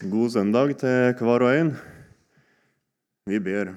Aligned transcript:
God 0.00 0.30
søndag 0.32 0.78
til 0.80 1.12
hver 1.20 1.42
og 1.44 1.50
en. 1.52 1.70
Vi 3.28 3.36
ber. 3.36 3.74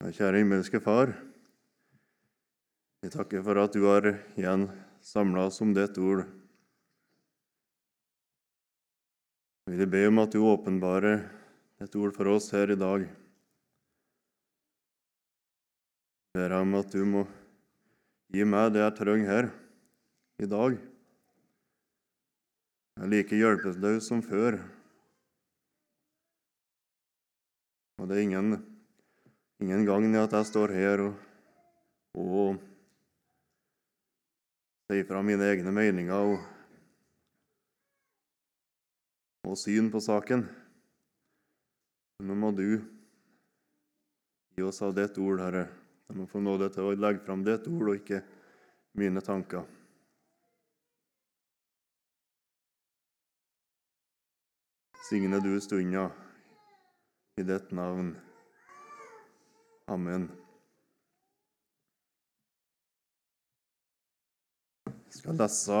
Kjære 0.00 0.40
himmelske 0.40 0.80
Far. 0.80 1.12
Vi 3.04 3.12
takker 3.12 3.44
for 3.44 3.60
at 3.60 3.76
du 3.76 3.84
har 3.84 4.08
igjen 4.40 4.64
samla 5.04 5.50
oss 5.50 5.60
om 5.60 5.76
ditt 5.76 6.00
ord. 6.00 6.24
Vi 9.68 9.76
vil 9.76 9.92
be 9.92 10.06
om 10.08 10.24
at 10.24 10.32
du 10.32 10.40
åpenbarer 10.40 11.20
et 11.84 12.00
ord 12.00 12.16
for 12.16 12.24
oss 12.38 12.48
her 12.56 12.72
i 12.72 12.80
dag. 12.80 13.04
Jeg 16.24 16.40
ber 16.40 16.56
om 16.62 16.78
at 16.80 16.88
du 16.96 17.04
må 17.04 17.28
gi 18.32 18.48
meg 18.48 18.72
det 18.72 18.80
jeg 18.86 18.96
trenger 19.04 19.36
her 19.36 19.52
i 20.40 20.48
dag. 20.48 20.80
Jeg 23.00 23.06
er 23.06 23.12
like 23.14 23.32
hjelpeløs 23.32 24.10
som 24.10 24.20
før. 24.20 24.58
Og 27.96 28.10
det 28.10 28.18
er 28.18 28.26
ingen, 28.26 28.58
ingen 29.56 29.86
gagn 29.88 30.12
i 30.12 30.20
at 30.20 30.36
jeg 30.36 30.48
står 30.50 30.74
her 30.76 31.04
og, 31.06 31.14
og 32.20 32.60
sier 34.84 35.08
fra 35.08 35.24
mine 35.24 35.48
egne 35.48 35.72
meninger 35.72 36.28
og, 36.34 36.44
og 39.48 39.56
syn 39.64 39.88
på 39.88 40.04
saken. 40.04 40.44
Men 42.20 42.34
nå 42.34 42.40
må 42.44 42.52
du 42.52 42.66
gi 44.60 44.68
oss 44.68 44.84
av 44.84 44.92
ditt 45.00 45.16
ord, 45.16 45.40
Herre. 45.40 45.70
Jeg 46.04 46.20
må 46.20 46.28
få 46.28 46.44
nåde 46.44 46.68
til 46.76 46.92
å 46.92 46.96
legge 47.00 47.24
fram 47.24 47.48
ditt 47.48 47.64
ord 47.64 47.94
og 47.94 48.00
ikke 48.04 48.20
mine 49.00 49.24
tanker. 49.24 49.79
Signe 55.10 55.40
du 55.42 55.56
stunda 55.58 56.04
i 57.34 57.42
ditt 57.42 57.72
navn. 57.74 58.12
Amen. 59.90 60.28
Jeg 64.86 65.16
skal 65.16 65.40
lese 65.40 65.80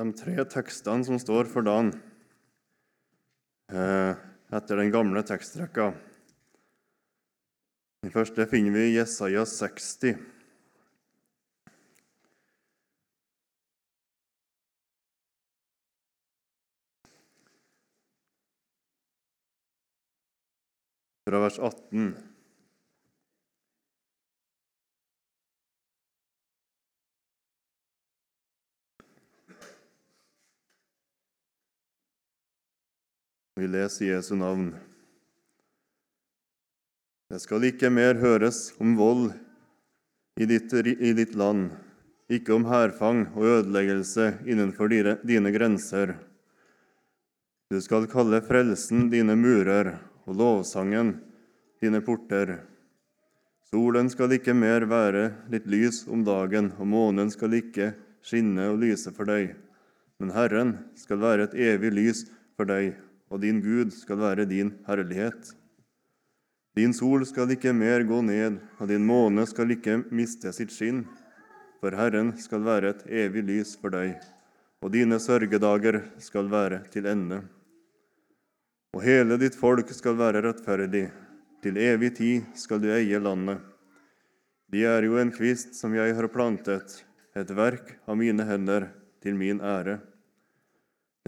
de 0.00 0.06
tre 0.22 0.46
tekstene 0.56 1.04
som 1.04 1.20
står 1.20 1.52
for 1.52 1.68
dagen 1.68 1.92
eh, 3.68 4.16
etter 4.56 4.80
den 4.80 4.94
gamle 4.96 5.20
tekstrekka. 5.20 5.90
Den 8.00 8.16
første 8.16 8.48
finner 8.48 8.78
vi 8.78 8.86
i 8.86 8.96
Jesaja 8.96 9.44
60. 9.44 10.16
fra 21.30 21.38
vers 21.38 21.58
18. 21.58 22.14
Vi 33.54 33.68
leser 33.68 34.06
Jesu 34.06 34.34
navn. 34.34 34.72
Det 37.30 37.38
skal 37.38 37.68
ikke 37.68 37.92
mer 37.94 38.18
høres 38.18 38.72
om 38.82 38.98
vold 38.98 39.30
i 40.34 40.50
ditt, 40.50 40.74
i 40.74 41.14
ditt 41.14 41.38
land, 41.38 41.68
ikke 42.26 42.56
om 42.58 42.66
hærfang 42.66 43.28
og 43.36 43.46
ødeleggelse 43.60 44.32
innenfor 44.50 44.90
dine, 44.90 45.20
dine 45.22 45.54
grenser. 45.54 46.16
Du 47.70 47.78
skal 47.78 48.10
kalle 48.10 48.42
frelsen 48.42 49.06
dine 49.14 49.38
murer 49.38 50.00
og 50.26 50.40
lovsangen 50.40 51.20
dine 51.80 52.00
porter. 52.04 52.58
Solen 53.70 54.10
skal 54.10 54.34
ikke 54.34 54.54
mer 54.56 54.84
være 54.90 55.30
litt 55.52 55.68
lys 55.70 56.02
om 56.10 56.24
dagen, 56.26 56.72
og 56.78 56.88
månen 56.90 57.30
skal 57.30 57.54
ikke 57.56 57.92
skinne 58.26 58.66
og 58.72 58.80
lyse 58.82 59.12
for 59.14 59.28
deg. 59.28 59.54
Men 60.20 60.34
Herren 60.34 60.74
skal 60.98 61.20
være 61.22 61.46
et 61.48 61.54
evig 61.70 61.92
lys 61.96 62.24
for 62.58 62.68
deg, 62.68 62.98
og 63.30 63.40
din 63.44 63.62
Gud 63.64 63.94
skal 63.94 64.20
være 64.20 64.48
din 64.50 64.74
herlighet. 64.88 65.54
Din 66.76 66.92
sol 66.94 67.24
skal 67.26 67.50
ikke 67.54 67.72
mer 67.74 68.04
gå 68.06 68.20
ned, 68.26 68.58
og 68.78 68.90
din 68.90 69.06
måne 69.06 69.46
skal 69.48 69.72
ikke 69.72 70.02
miste 70.10 70.52
sitt 70.54 70.74
skinn. 70.74 71.04
For 71.80 71.96
Herren 71.96 72.34
skal 72.42 72.66
være 72.66 72.92
et 72.92 73.06
evig 73.22 73.46
lys 73.48 73.72
for 73.80 73.94
deg, 73.94 74.18
og 74.84 74.92
dine 74.92 75.16
sørgedager 75.22 76.02
skal 76.20 76.50
være 76.52 76.82
til 76.92 77.08
ende. 77.08 77.40
Og 78.92 79.04
hele 79.06 79.38
ditt 79.40 79.56
folk 79.56 79.88
skal 79.94 80.18
være 80.18 80.42
rettferdig, 80.44 81.06
til 81.64 81.76
evig 81.80 82.14
tid 82.16 82.46
skal 82.58 82.80
du 82.82 82.88
eie 82.92 83.18
landet. 83.20 83.60
De 84.70 84.84
er 84.86 85.04
jo 85.04 85.18
en 85.20 85.32
kvist 85.34 85.74
som 85.78 85.94
jeg 85.96 86.14
har 86.14 86.30
plantet, 86.32 87.00
et 87.36 87.50
verk 87.54 87.96
av 88.06 88.18
mine 88.20 88.46
hender, 88.46 88.90
til 89.20 89.34
min 89.36 89.58
ære. 89.60 89.98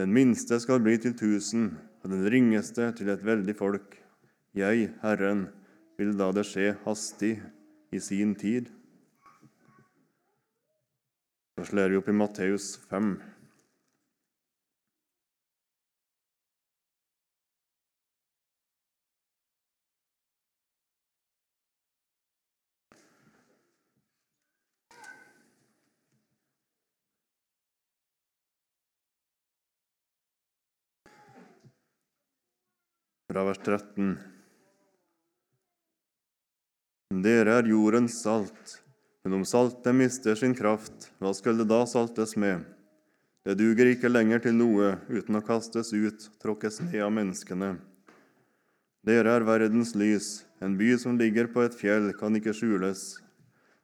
Den 0.00 0.14
minste 0.16 0.56
skal 0.62 0.80
bli 0.80 0.94
til 0.96 1.12
tusen, 1.18 1.74
og 2.00 2.14
den 2.14 2.24
ringeste 2.32 2.86
til 2.96 3.10
et 3.12 3.24
veldig 3.24 3.54
folk. 3.58 3.98
Jeg, 4.56 4.94
Herren, 5.02 5.48
vil 6.00 6.14
la 6.16 6.30
det 6.32 6.46
skje 6.48 6.72
hastig 6.86 7.34
i 7.92 8.00
sin 8.00 8.32
tid. 8.38 8.70
Så 11.58 11.68
slår 11.68 11.92
vi 11.92 12.00
opp 12.00 12.08
i 12.08 12.16
Matteus 12.16 12.72
5. 12.88 13.12
fra 33.32 33.44
vers 33.48 33.58
13. 33.64 34.18
Dere 37.24 37.54
er 37.62 37.68
jordens 37.70 38.18
salt, 38.20 38.74
men 39.24 39.38
om 39.38 39.44
saltet 39.48 39.96
mister 39.96 40.36
sin 40.36 40.52
kraft, 40.56 41.08
hva 41.16 41.32
skal 41.36 41.56
det 41.56 41.64
da 41.70 41.78
saltes 41.88 42.34
med? 42.36 42.66
Det 43.48 43.56
duger 43.56 43.88
ikke 43.94 44.10
lenger 44.12 44.42
til 44.44 44.58
noe 44.58 44.90
uten 45.08 45.38
å 45.38 45.42
kastes 45.46 45.94
ut, 45.96 46.26
tråkkes 46.44 46.82
ned 46.84 46.98
av 47.06 47.14
menneskene. 47.16 47.70
Dere 49.08 49.38
er 49.38 49.48
verdens 49.48 49.94
lys, 49.96 50.44
en 50.60 50.76
by 50.76 50.92
som 51.00 51.16
ligger 51.16 51.48
på 51.54 51.64
et 51.64 51.78
fjell, 51.78 52.12
kan 52.18 52.36
ikke 52.36 52.52
skjules. 52.58 53.16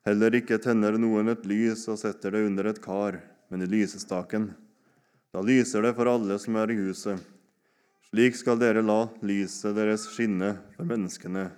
Heller 0.05 0.37
ikke 0.37 0.61
tenner 0.61 1.01
noen 1.01 1.33
et 1.33 1.49
lys 1.49 1.89
og 1.89 1.97
setter 2.05 2.37
det 2.37 2.45
under 2.51 2.69
et 2.69 2.85
kar, 2.85 3.23
men 3.49 3.65
i 3.65 3.73
lysestaken. 3.73 4.53
Da 5.33 5.41
lyser 5.41 5.89
det 5.89 5.97
for 5.97 6.13
alle 6.13 6.37
som 6.37 6.61
er 6.61 6.77
i 6.77 6.81
huset. 6.85 7.38
Slik 8.09 8.39
skal 8.41 8.57
dere 8.57 8.81
la 8.81 9.03
lyset 9.21 9.75
deres 9.77 10.07
skinne 10.09 10.55
for 10.77 10.89
menneskene, 10.89 11.51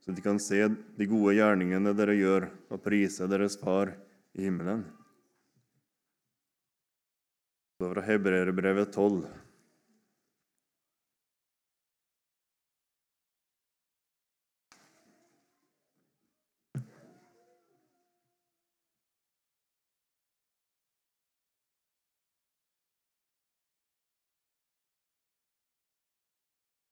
så 0.00 0.14
de 0.16 0.22
kan 0.24 0.38
se 0.40 0.62
de 0.96 1.08
gode 1.10 1.34
gjerningene 1.36 1.92
dere 1.92 2.14
gjør, 2.16 2.46
og 2.72 2.80
prise 2.80 3.28
deres 3.28 3.58
Far 3.60 3.92
i 4.32 4.46
himmelen. 4.46 4.86
Så 7.76 7.90
fra 7.92 8.04
Hebreerbrevet 8.06 8.94
12. 8.96 9.28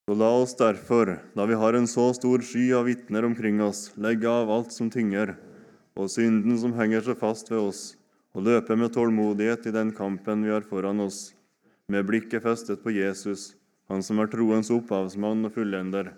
Så 0.09 0.15
la 0.15 0.29
oss 0.33 0.55
derfor, 0.57 1.19
da 1.37 1.45
vi 1.45 1.57
har 1.61 1.77
en 1.77 1.87
så 1.87 2.07
stor 2.17 2.41
sky 2.41 2.71
av 2.73 2.87
vitner 2.89 3.27
omkring 3.29 3.59
oss, 3.61 3.91
legge 4.01 4.25
av 4.25 4.49
alt 4.49 4.73
som 4.73 4.89
tynger, 4.89 5.35
og 6.01 6.09
synden 6.09 6.57
som 6.57 6.73
henger 6.79 7.05
så 7.05 7.13
fast 7.13 7.53
ved 7.53 7.61
oss, 7.61 7.83
og 8.33 8.47
løpe 8.47 8.73
med 8.81 8.95
tålmodighet 8.95 9.69
i 9.69 9.75
den 9.77 9.93
kampen 9.93 10.47
vi 10.49 10.55
har 10.55 10.65
foran 10.65 11.05
oss, 11.05 11.35
med 11.93 12.09
blikket 12.09 12.41
festet 12.47 12.81
på 12.81 12.97
Jesus, 12.97 13.51
han 13.93 14.01
som 14.01 14.25
er 14.25 14.33
troens 14.33 14.73
opphavsmann 14.73 15.45
og 15.45 15.53
fullender. 15.61 16.15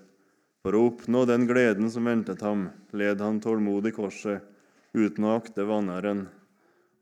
For 0.63 0.79
å 0.79 0.87
oppnå 0.93 1.27
den 1.27 1.51
gleden 1.51 1.91
som 1.91 2.07
ventet 2.07 2.47
ham, 2.47 2.69
led 2.95 3.19
han 3.19 3.43
tålmodig 3.43 3.97
korset, 3.99 4.47
uten 4.95 5.27
å 5.27 5.35
akte 5.43 5.67
vanæren, 5.67 6.29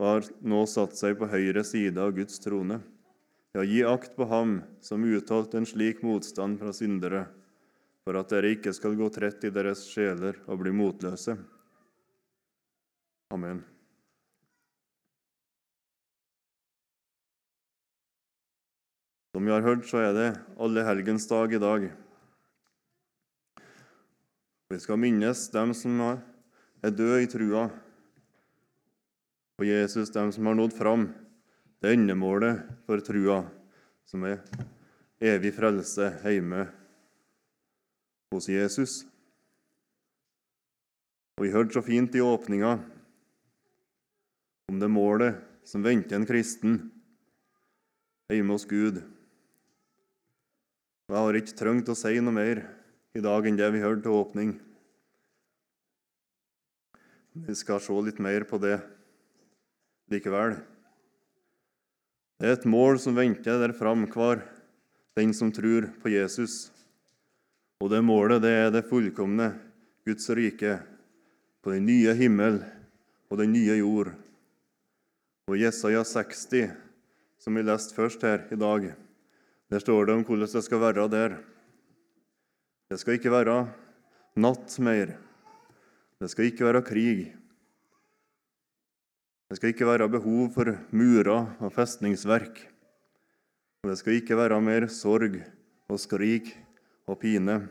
og 0.01 0.09
har 0.15 0.33
nå 0.41 0.65
satt 0.65 0.97
seg 0.97 1.21
på 1.21 1.29
høyre 1.29 1.69
side 1.69 2.01
av 2.01 2.17
Guds 2.17 2.41
trone. 2.41 2.81
Ja, 3.59 3.65
gi 3.65 3.81
akt 3.83 4.13
på 4.15 4.23
ham 4.31 4.61
som 4.81 5.03
uttalte 5.03 5.59
en 5.59 5.65
slik 5.67 6.05
motstand 6.07 6.61
fra 6.61 6.71
syndere, 6.71 7.25
for 8.07 8.15
at 8.15 8.31
dere 8.31 8.53
ikke 8.55 8.71
skal 8.71 8.95
gå 8.95 9.09
trett 9.11 9.49
i 9.49 9.51
deres 9.51 9.83
sjeler 9.91 10.39
og 10.47 10.61
bli 10.61 10.71
motløse. 10.71 11.35
Amen. 13.35 13.65
Som 19.35 19.51
vi 19.51 19.57
har 19.57 19.67
hørt, 19.67 19.91
så 19.91 20.07
er 20.07 20.15
det 20.15 20.31
alle 20.55 20.87
helgens 20.87 21.27
dag 21.27 21.51
i 21.51 21.65
dag. 21.67 21.91
Vi 24.71 24.85
skal 24.87 25.03
minnes 25.03 25.49
dem 25.51 25.75
som 25.75 25.99
er 26.07 26.95
døde 26.95 27.25
i 27.27 27.33
trua 27.35 27.71
og 29.59 29.67
Jesus, 29.67 30.15
dem 30.15 30.31
som 30.31 30.47
har 30.47 30.63
nådd 30.63 30.79
fram 30.79 31.11
til 31.79 31.95
endemålet 31.95 32.65
for 32.87 33.03
trua, 33.05 33.43
som 34.09 34.25
er 34.27 34.41
evig 35.23 35.53
frelse 35.55 36.11
hjemme 36.25 36.65
hos 38.35 38.49
Jesus. 38.51 39.03
Og 41.39 41.47
Vi 41.47 41.53
hørte 41.55 41.79
så 41.79 41.83
fint 41.87 42.15
i 42.19 42.25
åpninga 42.25 42.73
om 44.69 44.81
det 44.81 44.91
målet 44.91 45.39
som 45.69 45.85
venter 45.85 46.19
en 46.19 46.27
kristen 46.27 46.81
hjemme 48.29 48.57
hos 48.57 48.67
Gud. 48.67 48.99
Og 51.09 51.15
Jeg 51.15 51.25
har 51.25 51.39
ikke 51.39 51.59
trengt 51.61 51.89
å 51.89 51.97
si 51.97 52.19
noe 52.21 52.35
mer 52.35 52.65
i 53.17 53.23
dag 53.25 53.47
enn 53.47 53.57
det 53.57 53.71
vi 53.73 53.85
hørte 53.85 54.05
til 54.05 54.19
åpning. 54.19 54.51
Vi 57.39 57.55
skal 57.55 57.79
se 57.81 57.95
litt 58.03 58.19
mer 58.19 58.45
på 58.51 58.59
det 58.61 58.81
likevel. 60.11 60.59
Det 62.39 62.47
er 62.47 62.55
et 62.55 62.69
mål 62.71 63.01
som 63.03 63.17
venter 63.19 63.57
der 63.59 63.73
fram 63.75 64.05
hver 64.13 64.45
den 65.19 65.33
som 65.35 65.51
tror 65.51 65.89
på 65.99 66.13
Jesus. 66.13 66.69
Og 67.83 67.91
det 67.91 67.99
målet 68.07 68.45
det 68.45 68.53
er 68.55 68.71
det 68.71 68.87
fullkomne 68.87 69.49
Guds 70.07 70.31
rike 70.39 70.77
på 71.63 71.75
den 71.75 71.89
nye 71.89 72.15
himmel 72.15 72.61
og 73.27 73.41
den 73.43 73.51
nye 73.57 73.81
jord. 73.81 74.13
Og 75.51 75.57
i 75.57 75.65
Jesaja 75.65 76.05
60, 76.07 76.71
som 77.43 77.59
vi 77.59 77.65
leste 77.67 77.97
først 77.97 78.23
her 78.23 78.47
i 78.55 78.61
dag, 78.61 78.87
der 79.69 79.83
står 79.83 80.07
det 80.07 80.15
om 80.15 80.25
hvordan 80.29 80.53
det 80.55 80.63
skal 80.65 80.83
være 80.83 81.09
der. 81.11 81.37
Det 82.89 83.01
skal 83.03 83.19
ikke 83.19 83.35
være 83.35 83.59
natt 84.39 84.79
mer. 84.79 85.17
Det 86.23 86.31
skal 86.31 86.53
ikke 86.53 86.71
være 86.71 86.87
krig. 86.87 87.38
Det 89.49 89.57
skal 89.57 89.73
ikke 89.73 89.87
være 89.89 90.11
behov 90.13 90.51
for 90.53 90.75
murer 90.93 91.55
og 91.65 91.73
festningsverk. 91.73 92.59
Og 93.81 93.93
det 93.93 93.97
skal 94.01 94.19
ikke 94.19 94.37
være 94.37 94.59
mer 94.61 94.89
sorg 94.93 95.39
og 95.89 96.01
skrik 96.03 96.51
og 97.09 97.17
pine. 97.23 97.63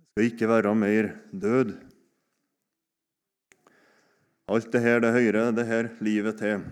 Det 0.00 0.06
skal 0.14 0.30
ikke 0.30 0.48
være 0.48 0.72
mer 0.78 1.10
død. 1.28 1.74
Alt 4.48 4.72
det 4.72 4.80
her, 4.80 5.00
det 5.00 5.12
hører 5.12 5.52
det 5.52 5.66
her 5.68 5.92
livet 6.00 6.40
til. 6.40 6.64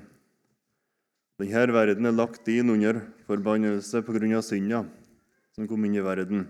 Denne 1.42 1.74
verden 1.74 2.06
er 2.06 2.16
lagt 2.16 2.48
inn 2.48 2.70
under 2.72 3.00
forbannelse 3.26 4.00
av 4.00 4.42
synda 4.46 4.84
som 5.52 5.68
kom 5.68 5.84
inn 5.84 5.96
i 5.96 6.04
verden. 6.04 6.46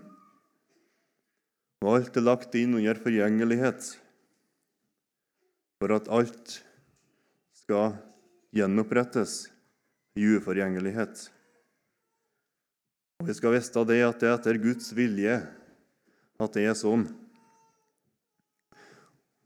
Og 1.83 1.97
alt 1.97 2.17
er 2.17 2.27
lagt 2.27 2.55
inn 2.55 2.77
under 2.79 2.95
forgjengelighet, 2.95 3.87
for 5.81 5.95
at 5.97 6.11
alt 6.13 6.61
skal 7.63 7.95
gjenopprettes 8.53 9.47
i 10.19 10.27
uforgjengelighet. 10.37 11.29
Og 13.23 13.29
Vi 13.29 13.37
skal 13.39 13.55
vite 13.55 13.85
det 13.87 14.01
at 14.03 14.19
det 14.21 14.29
er 14.29 14.35
etter 14.37 14.59
Guds 14.59 14.91
vilje 14.99 15.37
at 16.43 16.57
det 16.59 16.67
er 16.67 16.75
sånn. 16.75 17.07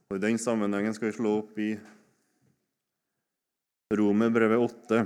Og 0.07 0.17
I 0.17 0.23
den 0.23 0.41
sammenhengen 0.41 0.95
skal 0.97 1.11
vi 1.11 1.19
slå 1.19 1.35
opp 1.43 1.59
i 1.61 1.75
Romerbrevet 3.93 4.65
8. 4.65 5.05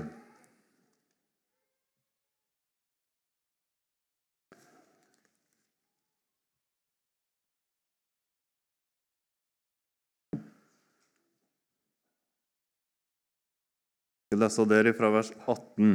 Vi 14.31 14.37
leser 14.39 14.67
der 14.71 14.87
fra 14.95 15.09
vers 15.11 15.33
18. 15.51 15.95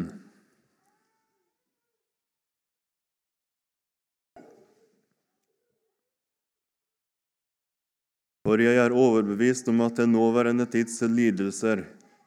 For 8.44 8.60
jeg 8.60 8.76
er 8.78 8.94
overbevist 8.94 9.70
om 9.72 9.80
at 9.86 10.02
den 10.02 10.12
nåværende 10.14 10.68
tids 10.68 11.00
lidelser 11.08 11.86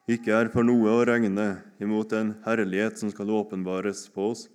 ikke 0.09 0.33
er 0.33 0.49
for 0.49 0.65
noe 0.65 0.89
å 0.91 1.03
regne 1.05 1.45
imot 1.77 2.09
den 2.15 2.33
herlighet 2.47 2.97
som 2.97 3.11
skal 3.13 3.29
åpenbares 3.29 4.07
på 4.15 4.31
oss. 4.31 4.47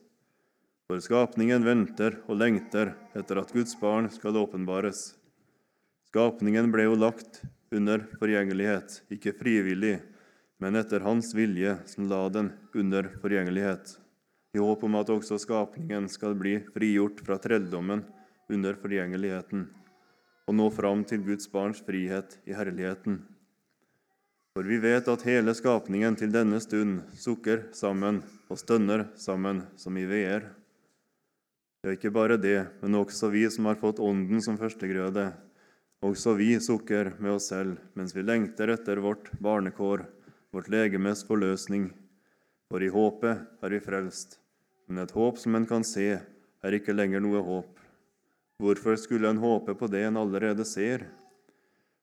For 0.91 0.99
skapningen 1.01 1.63
venter 1.65 2.19
og 2.27 2.41
lengter 2.43 2.97
etter 3.15 3.41
at 3.41 3.55
Guds 3.55 3.79
barn 3.79 4.11
skal 4.11 4.41
åpenbares. 4.43 5.13
Skapningen 6.11 6.75
ble 6.75 6.89
jo 6.91 6.99
lagt 6.99 7.45
under 7.71 8.03
forgjengelighet, 8.19 9.05
ikke 9.15 9.33
frivillig, 9.39 10.01
men 10.65 10.81
etter 10.81 11.05
Hans 11.05 11.35
vilje, 11.37 11.77
som 11.85 12.09
la 12.09 12.23
den 12.33 12.49
under 12.73 13.11
forgjengelighet, 13.21 13.99
i 14.57 14.63
håp 14.65 14.85
om 14.89 14.97
at 14.97 15.13
også 15.13 15.37
skapningen 15.43 16.09
skal 16.09 16.33
bli 16.41 16.57
frigjort 16.73 17.21
fra 17.27 17.37
trelldommen 17.43 18.07
under 18.49 18.79
forgjengeligheten 18.81 19.67
og 20.45 20.57
nå 20.57 20.67
fram 20.73 21.05
til 21.09 21.23
Guds 21.25 21.49
barns 21.53 21.81
frihet 21.85 22.37
i 22.49 22.57
herligheten. 22.57 23.21
For 24.55 24.67
vi 24.69 24.79
vet 24.79 25.09
at 25.11 25.25
hele 25.27 25.55
skapningen 25.57 26.17
til 26.19 26.33
denne 26.35 26.61
stund 26.63 27.01
sukker 27.19 27.67
sammen 27.75 28.21
og 28.53 28.61
stønner 28.61 29.09
sammen 29.19 29.65
som 29.81 29.97
i 29.99 30.05
veer. 30.07 30.53
er 31.85 31.97
ikke 31.97 32.13
bare 32.15 32.37
det, 32.41 32.61
men 32.81 32.97
også 32.97 33.33
vi 33.33 33.45
som 33.51 33.67
har 33.69 33.81
fått 33.81 34.01
Ånden 34.01 34.41
som 34.45 34.57
førstegrøde. 34.61 35.33
Også 36.05 36.37
vi 36.37 36.55
sukker 36.61 37.15
med 37.19 37.35
oss 37.37 37.51
selv 37.51 37.81
mens 37.97 38.15
vi 38.17 38.23
lengter 38.23 38.73
etter 38.73 39.01
vårt 39.05 39.33
barnekår, 39.43 40.05
vårt 40.55 40.71
legemes 40.71 41.25
forløsning. 41.27 41.89
For 42.71 42.83
i 42.83 42.91
håpet 42.95 43.65
er 43.65 43.75
vi 43.75 43.83
frelst, 43.83 44.39
men 44.89 45.03
et 45.03 45.15
håp 45.15 45.39
som 45.43 45.59
en 45.59 45.67
kan 45.69 45.85
se, 45.87 46.15
er 46.65 46.77
ikke 46.79 46.95
lenger 46.95 47.23
noe 47.23 47.43
håp. 47.45 47.81
Hvorfor 48.63 48.97
skulle 49.01 49.29
en 49.29 49.43
håpe 49.43 49.75
på 49.77 49.89
det 49.91 50.05
en 50.07 50.21
allerede 50.21 50.65
ser? 50.65 51.09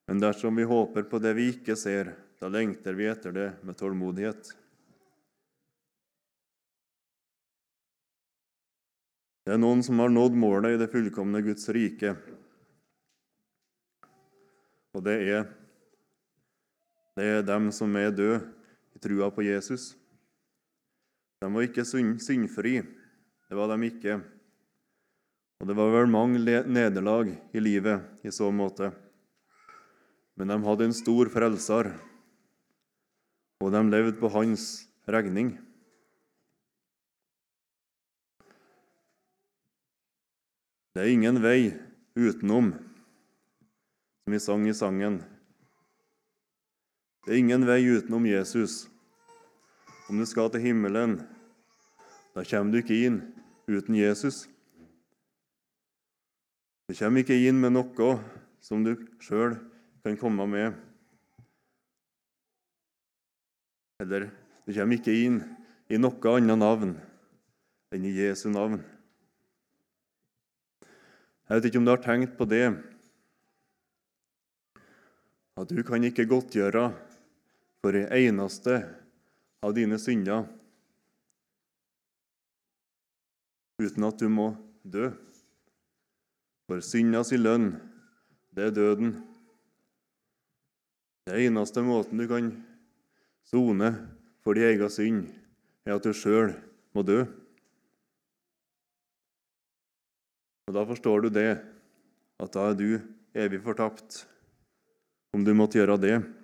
Men 0.08 0.20
dersom 0.20 0.58
vi 0.60 0.68
håper 0.68 1.08
på 1.08 1.22
det 1.24 1.32
vi 1.38 1.48
ikke 1.54 1.78
ser, 1.80 2.12
da 2.42 2.50
lengter 2.52 2.98
vi 2.98 3.08
etter 3.08 3.32
det 3.32 3.48
med 3.64 3.78
tålmodighet. 3.80 4.52
Det 9.46 9.56
er 9.56 9.62
noen 9.62 9.82
som 9.86 10.00
har 10.04 10.12
nådd 10.12 10.36
målet 10.38 10.76
i 10.76 10.82
det 10.82 10.92
fullkomne 10.92 11.42
Guds 11.46 11.66
rike. 11.74 12.14
Og 14.92 15.04
det 15.08 15.16
er, 15.32 15.48
det 17.22 17.28
er 17.30 17.44
dem 17.46 17.68
som 17.70 17.94
er 18.00 18.10
døde 18.10 18.40
i 18.98 19.00
trua 19.02 19.28
på 19.30 19.44
Jesus. 19.46 19.92
De 21.38 21.46
var 21.54 21.68
ikke 21.68 21.84
syndfri. 21.86 22.80
Det 22.82 23.58
var 23.58 23.70
de 23.70 23.86
ikke. 23.86 24.16
Og 25.62 25.68
det 25.70 25.76
var 25.78 25.92
vel 25.94 26.10
mange 26.10 26.40
nederlag 26.42 27.30
i 27.54 27.62
livet 27.62 28.26
i 28.26 28.34
så 28.34 28.48
måte. 28.50 28.90
Men 30.34 30.50
de 30.50 30.58
hadde 30.66 30.88
en 30.90 30.98
stor 30.98 31.30
frelser, 31.30 31.92
og 33.62 33.70
de 33.70 33.82
levde 33.92 34.18
på 34.18 34.32
hans 34.34 34.88
regning. 35.06 35.52
Det 40.98 41.06
er 41.06 41.14
ingen 41.14 41.38
vei 41.44 41.70
utenom, 42.18 42.74
som 44.26 44.34
vi 44.34 44.42
sang 44.42 44.66
i 44.66 44.74
sangen. 44.74 45.22
Det 47.22 47.36
er 47.36 47.38
ingen 47.38 47.68
vei 47.70 47.84
utenom 47.86 48.26
Jesus. 48.26 48.88
Om 50.10 50.18
du 50.18 50.26
skal 50.26 50.50
til 50.50 50.64
himmelen, 50.64 51.20
da 52.34 52.42
kommer 52.42 52.74
du 52.74 52.80
ikke 52.82 52.98
inn 52.98 53.20
uten 53.70 53.94
Jesus. 53.94 54.48
Du 56.90 56.96
kommer 56.98 57.22
ikke 57.22 57.38
inn 57.38 57.60
med 57.62 57.76
noe 57.76 58.16
som 58.60 58.82
du 58.82 58.96
sjøl 59.22 59.54
kan 60.02 60.18
komme 60.18 60.48
med. 60.50 60.74
Eller 64.02 64.32
du 64.66 64.74
kommer 64.74 64.98
ikke 64.98 65.14
inn 65.14 65.38
i 65.94 66.02
noe 66.02 66.34
annet 66.34 66.58
navn 66.58 66.96
enn 67.94 68.10
i 68.10 68.16
Jesu 68.18 68.48
navn. 68.50 68.82
Jeg 71.46 71.60
vet 71.60 71.70
ikke 71.70 71.84
om 71.84 71.86
du 71.86 71.94
har 71.94 72.02
tenkt 72.02 72.34
på 72.40 72.50
det, 72.50 72.66
at 75.60 75.70
du 75.70 75.82
kan 75.86 76.02
ikke 76.08 76.26
godtgjøre 76.26 76.90
for 77.82 77.98
ei 77.98 78.28
eneste 78.30 78.78
av 79.66 79.74
dine 79.74 79.98
synder 80.02 80.46
uten 83.82 84.06
at 84.06 84.22
du 84.22 84.30
må 84.30 84.52
dø. 84.86 85.10
For 86.70 86.84
syndas 86.86 87.34
lønn, 87.34 87.74
det 88.54 88.70
er 88.70 88.76
døden. 88.76 89.16
Den 91.26 91.40
eneste 91.48 91.82
måten 91.86 92.22
du 92.22 92.28
kan 92.30 92.52
sone 93.50 93.92
for 94.46 94.58
din 94.58 94.70
egen 94.70 94.94
synd, 94.94 95.24
er 95.86 95.98
at 95.98 96.06
du 96.06 96.14
sjøl 96.14 96.54
må 96.94 97.04
dø. 97.06 97.24
Og 100.70 100.78
Da 100.78 100.86
forstår 100.88 101.26
du 101.26 101.30
det, 101.34 101.50
at 102.40 102.54
da 102.54 102.70
er 102.70 102.78
du 102.78 103.02
evig 103.36 103.60
fortapt, 103.66 104.22
om 105.34 105.44
du 105.44 105.52
måtte 105.58 105.82
gjøre 105.82 105.98
det. 106.00 106.41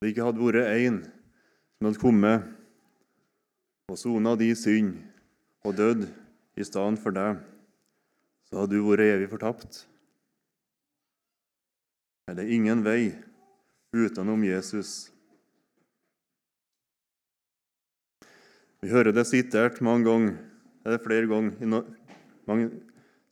Det 0.00 0.14
ikke 0.14 0.24
hadde 0.24 0.40
vært 0.40 0.70
én 0.80 1.02
som 1.04 1.86
hadde 1.90 2.00
kommet 2.00 2.48
og 3.90 3.98
sona 4.00 4.32
di 4.38 4.48
synd 4.56 4.94
og 5.66 5.76
dødd 5.76 6.06
i 6.56 6.64
stedet 6.64 7.00
for 7.02 7.12
deg, 7.12 7.40
så 8.48 8.62
hadde 8.62 8.78
du 8.78 8.86
vært 8.86 9.04
evig 9.04 9.28
fortapt. 9.28 9.84
Er 12.30 12.38
det 12.38 12.48
ingen 12.54 12.84
vei 12.86 13.10
utenom 13.92 14.44
Jesus? 14.46 15.10
Vi 18.80 18.88
hører 18.88 19.12
det 19.12 19.26
sitert 19.28 19.82
mange 19.84 20.06
ganger, 20.08 20.36
eller 20.86 21.04
flere 21.04 21.28
ganger, 21.28 21.56
i 21.60 21.68
no 21.68 21.84
mange 22.48 22.70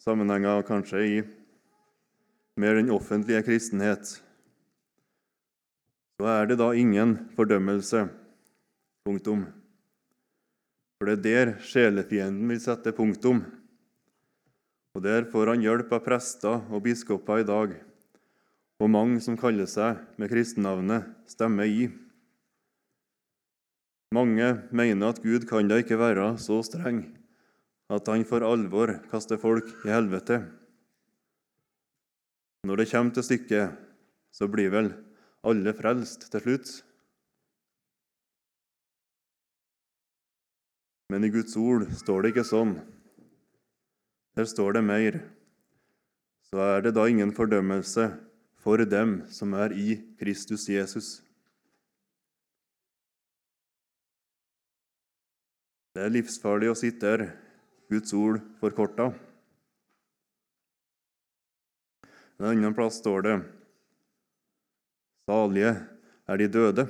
sammenhenger, 0.04 0.60
kanskje 0.68 1.00
i 1.00 1.20
mer 2.60 2.76
den 2.76 2.92
offentlige 2.92 3.40
kristenhet. 3.46 4.18
Så 6.18 6.26
er 6.26 6.48
det 6.50 6.56
da 6.58 6.72
ingen 6.75 7.12
fordømmelse. 7.37 8.08
Punktum. 9.06 9.44
For 10.98 11.06
det 11.06 11.14
er 11.14 11.22
der 11.22 11.52
sjelefienden 11.62 12.50
vil 12.50 12.58
sette 12.58 12.90
punktum. 12.90 13.44
Og 14.98 15.04
der 15.04 15.28
får 15.30 15.52
han 15.52 15.62
hjelp 15.62 15.94
av 15.94 16.02
prester 16.02 16.64
og 16.75 16.82
biskoper 16.82 17.44
i 17.44 17.46
dag, 17.46 17.76
og 18.82 18.90
mange 18.90 19.22
som 19.22 19.38
kaller 19.38 19.70
seg 19.70 20.00
med 20.18 20.32
kristennavnet, 20.32 21.06
stemmer 21.30 21.70
i. 21.70 21.87
Mange 24.10 24.50
mener 24.75 25.14
at 25.14 25.22
Gud 25.22 25.46
kan 25.46 25.70
da 25.70 25.78
ikke 25.78 26.00
være 26.00 26.32
så 26.42 26.58
streng 26.66 27.04
at 27.88 28.08
han 28.10 28.25
for 28.28 28.44
alvor 28.44 28.90
kaster 29.12 29.38
folk 29.40 29.70
i 29.87 29.92
helvete. 29.92 30.42
Når 32.66 32.82
det 32.82 32.90
kommer 32.90 33.14
til 33.14 33.25
stykket, 33.25 33.76
så 34.34 34.48
blir 34.50 34.75
vel 34.75 34.90
alle 35.47 35.75
frelst 35.76 36.26
til 36.33 36.42
slutt. 36.45 36.71
Men 41.09 41.25
i 41.25 41.33
Guds 41.33 41.57
ord 41.57 41.87
står 41.97 42.23
det 42.23 42.33
ikke 42.35 42.47
sånn. 42.47 42.75
Der 44.37 44.49
står 44.49 44.76
det 44.76 44.85
mer. 44.85 45.21
Så 46.49 46.61
er 46.62 46.85
det 46.85 46.95
da 46.97 47.07
ingen 47.09 47.33
fordømmelse 47.37 48.11
for 48.61 48.83
dem 48.85 49.23
som 49.33 49.54
er 49.57 49.73
i 49.73 49.97
Kristus 50.21 50.68
Jesus. 50.68 51.18
Det 55.97 56.04
er 56.04 56.14
livsfarlig 56.14 56.71
å 56.71 56.76
sitte 56.78 57.09
her, 57.11 57.25
Guds 57.90 58.12
ord 58.14 58.42
forkorta. 58.61 59.09
En 62.38 62.52
annen 62.52 62.76
plass 62.76 63.00
står 63.00 63.25
det 63.26 63.38
Salige 65.28 65.75
er 66.25 66.40
de 66.40 66.49
døde. 66.49 66.87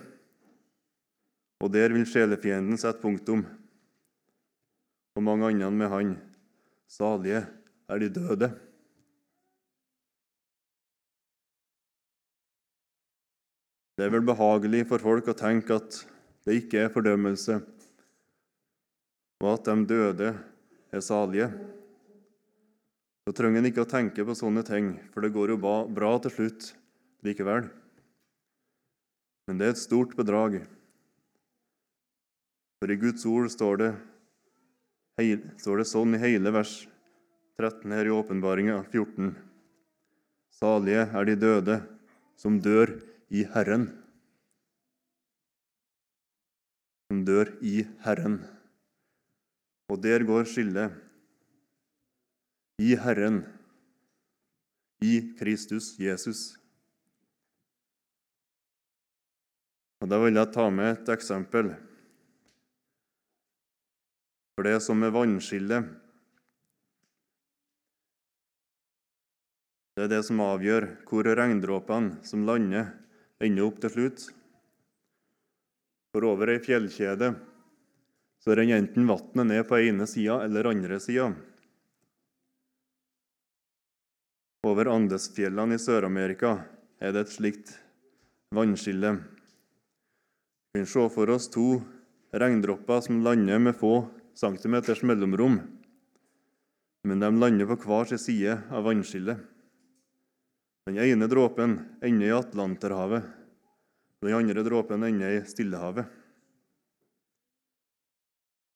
Og 1.59 1.73
der 1.75 1.91
vil 1.91 2.07
sjelefienden 2.07 2.79
sette 2.79 3.03
punktum. 3.03 3.43
Og 5.19 5.25
mange 5.27 5.49
andre 5.49 5.71
med 5.75 5.91
han. 5.91 6.13
Salige 6.87 7.41
er 7.91 7.99
de 7.99 8.09
døde. 8.15 8.49
Det 13.99 14.07
er 14.07 14.15
vel 14.15 14.23
behagelig 14.23 14.85
for 14.87 15.03
folk 15.03 15.33
å 15.33 15.35
tenke 15.35 15.81
at 15.81 15.99
det 16.47 16.61
ikke 16.61 16.85
er 16.85 16.93
fordømmelse, 16.95 17.57
og 19.43 19.49
at 19.51 19.67
de 19.67 19.75
døde 19.91 20.29
er 20.95 21.03
salige. 21.03 21.49
Så 23.27 23.35
trenger 23.35 23.59
en 23.59 23.69
ikke 23.73 23.83
å 23.83 23.91
tenke 23.91 24.23
på 24.23 24.39
sånne 24.39 24.63
ting, 24.63 24.95
for 25.11 25.27
det 25.27 25.35
går 25.35 25.57
jo 25.57 25.59
bra 25.59 26.15
til 26.23 26.37
slutt 26.37 26.71
likevel. 27.27 27.67
Men 29.49 29.57
det 29.57 29.65
er 29.65 29.73
et 29.73 29.81
stort 29.81 30.11
bedrag. 30.13 30.59
For 32.79 32.93
i 32.93 32.99
Guds 33.01 33.25
ord 33.25 33.49
står 33.49 33.81
det, 33.81 33.93
står 35.65 35.81
det 35.81 35.87
sånn 35.89 36.13
i 36.15 36.21
hele 36.21 36.53
vers 36.53 36.75
13 37.57 37.95
her 37.97 38.11
i 38.11 38.13
Åpenbaringa 38.13 38.77
14. 38.85 39.33
Salige 40.53 41.07
er 41.09 41.31
de 41.31 41.39
døde 41.41 41.79
som 42.39 42.61
dør 42.61 42.93
i 43.33 43.47
Herren. 43.57 43.89
Som 47.09 47.25
dør 47.25 47.55
i 47.65 47.81
Herren. 48.05 48.43
Og 49.89 50.05
der 50.05 50.29
går 50.29 50.45
skillet. 50.53 50.93
I 52.85 52.93
Herren. 53.01 53.43
I 55.01 55.23
Kristus 55.41 55.95
Jesus. 55.99 56.59
Og 59.99 60.11
Da 60.11 60.19
vil 60.23 60.39
jeg 60.39 60.53
ta 60.55 60.69
med 60.71 60.93
et 60.93 61.09
eksempel. 61.11 61.73
For 64.55 64.67
det 64.67 64.77
er 64.77 64.83
som 64.83 64.99
med 64.99 65.15
vannskillet. 65.15 65.89
Det 69.99 70.05
er 70.07 70.11
det 70.13 70.23
som 70.29 70.39
avgjør 70.45 70.85
hvor 71.11 71.27
regndråpene 71.27 72.23
som 72.23 72.47
lander, 72.47 72.93
ender 73.43 73.67
opp 73.67 73.81
til 73.83 73.91
slutt. 73.91 74.29
For 76.15 76.27
over 76.27 76.55
ei 76.55 76.61
fjellkjede 76.63 77.33
så 78.39 78.55
renner 78.55 78.79
enten 78.79 79.09
vannet 79.11 79.49
ned 79.51 79.65
på 79.67 79.81
ene 79.83 80.07
sida 80.07 80.39
eller 80.47 80.71
andre 80.71 81.01
sida. 81.03 81.33
Over 84.67 84.91
Andesfjellene 84.91 85.79
i 85.79 85.83
Sør-Amerika 85.83 86.55
er 87.03 87.15
det 87.15 87.27
et 87.27 87.35
slikt 87.35 87.75
vannskille. 88.55 89.17
Vi 90.73 90.81
kan 90.81 90.87
se 90.87 91.09
for 91.09 91.31
oss 91.31 91.49
to 91.51 91.81
regndråper 92.31 93.01
som 93.01 93.23
lander 93.25 93.59
med 93.59 93.77
få 93.77 94.09
centimeters 94.37 95.03
mellomrom, 95.03 95.61
men 97.09 97.21
de 97.21 97.31
lander 97.41 97.67
på 97.67 97.79
hver 97.83 98.11
sin 98.11 98.21
side 98.21 98.59
av 98.71 98.85
vannskillet. 98.85 99.41
Den 100.89 101.01
ene 101.01 101.29
dråpen 101.29 101.79
ender 102.05 102.29
i 102.29 102.37
Atlanterhavet, 102.37 103.25
den 104.25 104.37
andre 104.37 104.65
dråpen 104.67 105.07
ender 105.09 105.39
i 105.39 105.45
Stillehavet. 105.49 106.07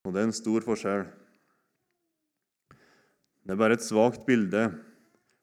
Og 0.03 0.15
det 0.15 0.23
er 0.23 0.29
en 0.31 0.35
stor 0.35 0.65
forskjell. 0.67 1.05
Det 3.43 3.55
er 3.55 3.59
bare 3.59 3.77
et 3.77 3.85
svakt 3.85 4.25
bilde, 4.27 4.71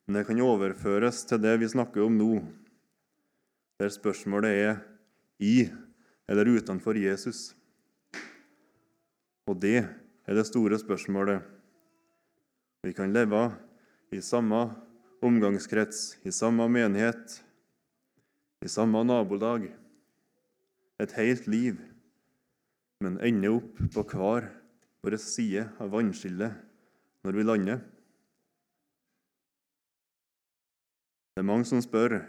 men 0.07 0.17
det 0.17 0.25
kan 0.27 0.41
overføres 0.41 1.21
til 1.29 1.41
det 1.43 1.59
vi 1.61 1.69
snakker 1.71 2.05
om 2.05 2.17
nå, 2.17 2.31
der 3.79 3.91
spørsmålet 3.93 4.63
er 4.65 4.81
i 5.39 5.69
eller 6.29 6.45
utenfor 6.45 6.97
Jesus. 6.97 7.55
Og 9.49 9.57
det 9.57 9.81
er 9.81 10.37
det 10.37 10.45
store 10.45 10.77
spørsmålet. 10.77 11.41
Vi 12.85 12.93
kan 12.93 13.13
leve 13.13 13.49
i 14.13 14.21
samme 14.21 14.69
omgangskrets, 15.25 16.19
i 16.23 16.31
samme 16.31 16.69
menighet, 16.69 17.41
i 18.61 18.69
samme 18.69 19.01
nabolag, 19.03 19.67
et 20.99 21.11
helt 21.17 21.47
liv, 21.47 21.79
men 23.01 23.17
ende 23.23 23.51
opp 23.57 23.77
på 23.93 24.05
hver 24.13 24.49
vår 25.03 25.15
side 25.23 25.65
av 25.79 25.91
vannskillet 25.93 26.55
når 27.23 27.37
vi 27.37 27.45
lander. 27.47 27.79
Det 31.33 31.41
er 31.41 31.47
mange 31.47 31.67
som 31.67 31.81
spør 31.83 32.19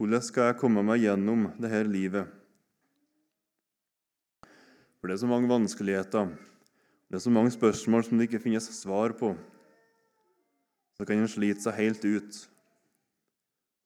hvordan 0.00 0.24
skal 0.24 0.50
jeg 0.50 0.60
komme 0.60 0.84
meg 0.84 1.02
gjennom 1.02 1.48
dette 1.60 1.80
livet. 1.88 2.39
For 5.00 5.08
det 5.08 5.16
er 5.16 5.22
så 5.24 5.30
mange 5.30 5.48
vanskeligheter, 5.48 6.28
det 7.08 7.16
er 7.18 7.24
så 7.24 7.32
mange 7.32 7.50
spørsmål 7.50 8.04
som 8.06 8.20
det 8.20 8.28
ikke 8.28 8.42
finnes 8.44 8.68
svar 8.76 9.16
på 9.18 9.32
så 11.00 11.06
kan 11.08 11.16
en 11.16 11.30
slite 11.32 11.62
seg 11.64 11.78
helt 11.78 12.02
ut. 12.04 12.38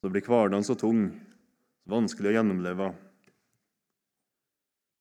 Så 0.02 0.09
blir 0.11 0.25
hverdagen 0.26 0.64
så 0.66 0.75
tung, 0.75 1.04
så 1.85 1.92
vanskelig 1.92 2.33
å 2.33 2.35
gjennomleve. 2.35 2.88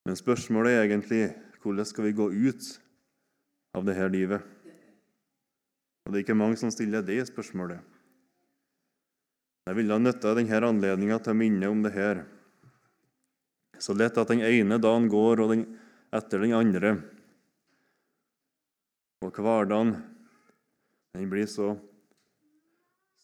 Men 0.06 0.20
spørsmålet 0.20 0.76
er 0.76 0.84
egentlig 0.84 1.24
hvordan 1.64 1.90
skal 1.90 2.06
vi 2.06 2.14
gå 2.14 2.28
ut 2.30 2.68
av 3.74 3.88
dette 3.88 4.12
livet? 4.14 4.46
Og 6.06 6.14
det 6.14 6.20
er 6.20 6.26
ikke 6.28 6.38
mange 6.38 6.60
som 6.62 6.70
stiller 6.76 7.02
det 7.02 7.18
spørsmålet. 7.32 7.82
Jeg 9.66 9.80
ville 9.80 9.98
nytta 9.98 10.36
denne 10.38 10.62
anledninga 10.70 11.18
til 11.18 11.34
å 11.34 11.40
minne 11.40 11.74
om 11.74 11.82
det 11.82 11.96
her. 11.98 12.26
Så 13.82 13.98
lett 13.98 14.22
at 14.22 14.30
den 14.30 14.46
ene 14.46 14.78
dagen 14.78 15.10
går 15.10 15.42
og 15.42 15.56
den 15.56 15.66
etter 16.14 16.44
den 16.44 16.54
andre. 16.58 16.98
Og 19.24 19.34
hverdagen 19.34 19.96
den 21.14 21.30
blir 21.30 21.50
så 21.50 21.74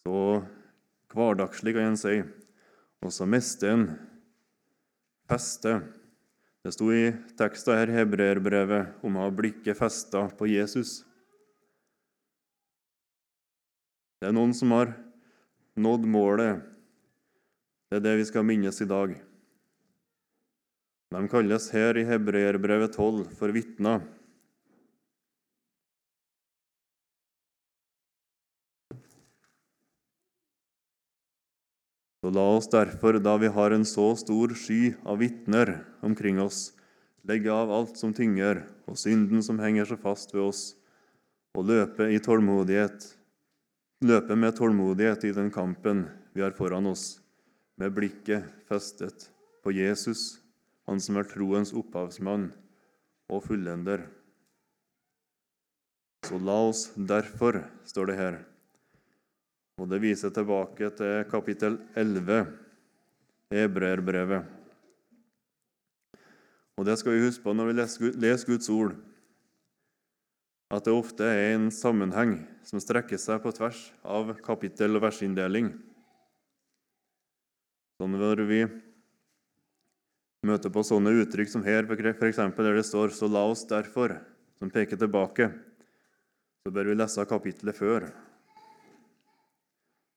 så 0.00 0.40
hverdagslig, 1.12 1.74
kan 1.76 1.90
en 1.90 1.98
si. 2.00 2.20
Og 3.04 3.12
så 3.12 3.26
mister 3.28 3.74
en 3.74 3.86
festet. 5.28 5.84
Det 6.64 6.72
sto 6.76 6.90
i 6.92 7.10
teksten 7.40 7.78
her, 7.78 7.92
hebreerbrevet, 8.00 9.00
om 9.04 9.16
å 9.16 9.26
ha 9.26 9.32
blikket 9.32 9.78
festa 9.78 10.26
på 10.36 10.48
Jesus. 10.50 11.00
Det 14.20 14.28
er 14.28 14.36
noen 14.36 14.52
som 14.56 14.72
har 14.76 14.92
nådd 15.80 16.04
målet. 16.08 16.60
Det 17.88 18.00
er 18.00 18.04
det 18.04 18.18
vi 18.20 18.28
skal 18.28 18.44
minnes 18.46 18.80
i 18.84 18.88
dag. 18.88 19.14
De 21.10 21.26
kalles 21.26 21.64
her 21.74 21.98
i 21.98 22.04
Hebreerbrevet 22.06 22.94
12 22.94 23.32
for 23.34 23.50
vitner. 23.50 24.04
Så 32.20 32.30
la 32.30 32.44
oss 32.52 32.68
derfor, 32.70 33.16
da 33.18 33.32
vi 33.40 33.48
har 33.50 33.74
en 33.74 33.86
så 33.88 34.10
stor 34.20 34.52
sky 34.54 34.92
av 35.02 35.18
vitner 35.18 35.78
omkring 36.04 36.38
oss, 36.38 36.74
legge 37.26 37.50
av 37.50 37.72
alt 37.72 37.96
som 37.98 38.12
tynger, 38.14 38.66
og 38.86 38.98
synden 39.00 39.42
som 39.42 39.58
henger 39.58 39.88
så 39.88 39.96
fast 39.98 40.34
ved 40.36 40.44
oss, 40.44 40.62
og 41.56 41.66
løpe 41.72 42.06
i 42.12 42.20
tålmodighet, 42.22 43.06
løpe 44.04 44.36
med 44.36 44.54
tålmodighet 44.60 45.24
i 45.26 45.32
den 45.34 45.50
kampen 45.50 46.04
vi 46.36 46.44
har 46.44 46.54
foran 46.54 46.86
oss, 46.92 47.18
med 47.80 47.96
blikket 47.96 48.46
festet 48.68 49.30
på 49.64 49.72
Jesus, 49.74 50.39
han 50.90 50.98
som 50.98 51.20
er 51.20 51.28
troens 51.30 51.70
opphavsmann 51.76 52.48
og 53.30 53.44
fullender. 53.46 54.02
Så 56.26 56.38
la 56.42 56.56
oss 56.66 56.88
derfor, 56.98 57.62
står 57.86 58.10
det 58.10 58.16
her, 58.18 58.40
og 59.80 59.88
Det 59.88 60.00
viser 60.02 60.28
tilbake 60.28 60.90
til 60.92 61.22
kapittel 61.30 61.78
11 61.96 62.42
i 63.54 63.62
Hebreerbrevet. 63.62 64.44
Og 66.76 66.84
det 66.84 66.98
skal 67.00 67.16
vi 67.16 67.22
huske 67.24 67.46
på 67.46 67.54
når 67.56 67.70
vi 67.70 67.78
leser 68.20 68.50
Guds 68.50 68.68
ord, 68.68 68.92
at 70.70 70.84
det 70.84 70.92
ofte 70.92 71.24
er 71.24 71.54
en 71.54 71.70
sammenheng 71.72 72.36
som 72.66 72.82
strekker 72.82 73.18
seg 73.18 73.40
på 73.40 73.54
tvers 73.56 73.80
av 74.04 74.34
kapittel- 74.44 75.00
og 75.00 75.06
versinndeling. 75.06 75.72
Sånn 77.96 78.20
når 78.20 78.44
vi 78.50 78.60
møter 80.46 80.72
på 80.72 80.84
sånne 80.86 81.12
uttrykk 81.20 81.50
som 81.52 81.64
her, 81.64 81.84
f.eks. 81.84 82.36
der 82.36 82.76
det 82.76 82.86
står 82.86 83.12
'så 83.12 83.28
la 83.28 83.44
oss 83.44 83.66
derfor', 83.66 84.20
som 84.58 84.70
peker 84.70 84.96
tilbake, 84.96 85.52
så 86.64 86.72
bør 86.72 86.84
vi 86.84 86.94
lese 86.94 87.24
kapittelet 87.24 87.76
før 87.76 88.12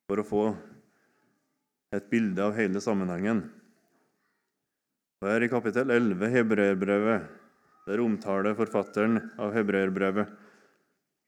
for 0.07 0.19
å 0.19 0.27
få 0.27 0.57
et 1.93 2.09
bilde 2.09 2.41
av 2.43 2.55
hele 2.55 2.79
sammenhengen. 2.81 3.49
Og 5.21 5.29
Her 5.29 5.43
i 5.43 5.47
kapittel 5.47 5.91
11 5.91 6.27
Hebreerbrevet 6.29 7.29
der 7.87 7.99
omtaler 7.99 8.55
forfatteren 8.55 9.19
av 9.41 9.51
hebreerbrevet 9.55 10.29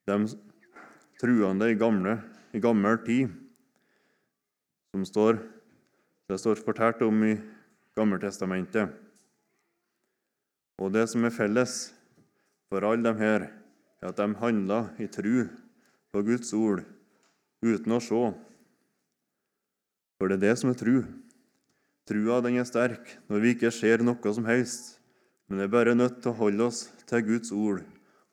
de 0.08 0.16
truende 1.20 1.68
i, 1.68 1.76
gamle, 1.76 2.16
i 2.56 2.60
gammel 2.60 2.96
tid, 3.04 3.32
som 4.94 5.04
står, 5.04 5.40
det 6.30 6.38
står 6.40 6.62
fortalt 6.64 7.02
om 7.04 7.24
i 7.24 7.34
Gammeltestamentet. 7.96 8.92
Og 10.76 10.92
det 10.92 11.06
som 11.08 11.24
er 11.24 11.32
felles 11.32 11.76
for 12.68 12.84
alle 12.84 13.06
dem 13.06 13.22
her, 13.22 13.48
er 14.02 14.10
at 14.10 14.18
de 14.20 14.26
handla 14.42 14.82
i 15.00 15.08
tru 15.08 15.46
på 16.12 16.22
Guds 16.26 16.52
ord 16.56 16.84
uten 17.64 17.96
å 17.96 18.02
se 18.04 18.26
for 20.16 20.32
det 20.32 20.38
er 20.38 20.44
det 20.48 20.58
som 20.60 20.72
er 20.72 20.78
tru. 20.80 20.96
Trua 22.08 22.40
den 22.44 22.60
er 22.60 22.68
sterk 22.68 23.16
når 23.28 23.42
vi 23.42 23.52
ikke 23.54 23.72
ser 23.74 24.04
noe 24.04 24.32
som 24.32 24.46
helst, 24.48 24.96
men 25.46 25.60
er 25.60 25.72
bare 25.72 25.96
nødt 25.96 26.22
til 26.22 26.32
å 26.32 26.40
holde 26.40 26.68
oss 26.70 26.86
til 27.08 27.24
Guds 27.26 27.52
ord 27.52 27.82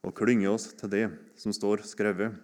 og 0.03 0.15
klynge 0.15 0.51
oss 0.51 0.69
til 0.79 0.91
det 0.91 1.05
som 1.39 1.55
står 1.55 1.83
skrevet. 1.87 2.35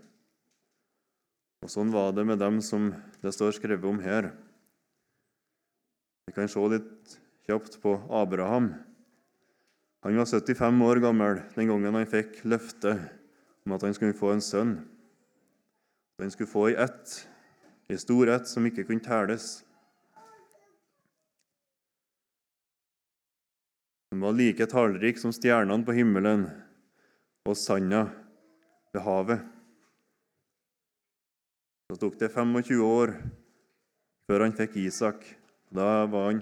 Og 1.64 1.72
Sånn 1.72 1.92
var 1.92 2.14
det 2.16 2.26
med 2.28 2.40
dem 2.40 2.60
som 2.64 2.92
det 3.24 3.34
står 3.36 3.56
skrevet 3.58 3.88
om 3.88 4.00
her. 4.04 4.32
Vi 6.30 6.34
kan 6.36 6.46
se 6.46 6.62
litt 6.70 7.14
kjapt 7.50 7.80
på 7.82 7.96
Abraham. 8.14 8.68
Han 10.06 10.18
var 10.20 10.28
75 10.30 10.82
år 10.86 11.00
gammel 11.02 11.40
den 11.56 11.72
gangen 11.72 11.96
han 11.98 12.06
fikk 12.06 12.44
løftet 12.46 13.00
om 13.66 13.74
at 13.74 13.82
han 13.82 13.96
skulle 13.98 14.14
få 14.14 14.30
en 14.36 14.44
sønn. 14.46 14.76
Han 16.22 16.30
skulle 16.30 16.52
få 16.52 16.68
i 16.70 16.76
ett 16.78 17.16
i 17.90 17.98
ett 17.98 18.48
som 18.48 18.68
ikke 18.70 18.86
kunne 18.86 19.02
telles. 19.02 19.48
Den 24.14 24.22
var 24.22 24.38
like 24.38 24.70
tallrik 24.70 25.18
som 25.18 25.34
stjernene 25.34 25.82
på 25.82 25.98
himmelen 25.98 26.46
og 27.50 27.58
sanda 27.58 28.06
ved 28.94 29.02
havet. 29.02 29.42
Så 31.90 31.98
tok 31.98 32.22
det 32.22 32.30
25 32.38 32.86
år 32.86 33.18
før 34.30 34.46
han 34.46 34.54
fikk 34.54 34.78
Isak. 34.86 35.39
Da 35.70 36.06
var 36.10 36.32
han 36.32 36.42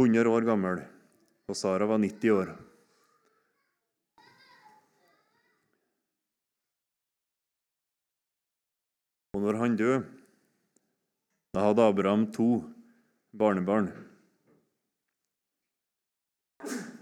100 0.00 0.30
år 0.30 0.46
gammel, 0.46 0.82
og 1.46 1.56
Sara 1.58 1.86
var 1.86 2.00
90 2.02 2.34
år. 2.34 2.50
Og 9.32 9.40
når 9.46 9.60
han 9.62 9.78
døde 9.78 10.02
da 11.52 11.66
hadde 11.66 11.84
Abraham 11.84 12.22
to 12.32 12.62
barnebarn. 13.36 13.90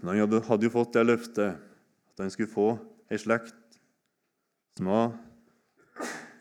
Men 0.01 0.09
han 0.09 0.41
hadde 0.43 0.67
jo 0.67 0.73
fått 0.73 0.91
det 0.97 1.05
løftet 1.07 1.55
at 1.55 2.19
han 2.19 2.31
skulle 2.33 2.51
få 2.51 2.65
ei 3.07 3.19
slekt 3.21 3.77
som 4.75 4.89
var 4.91 5.13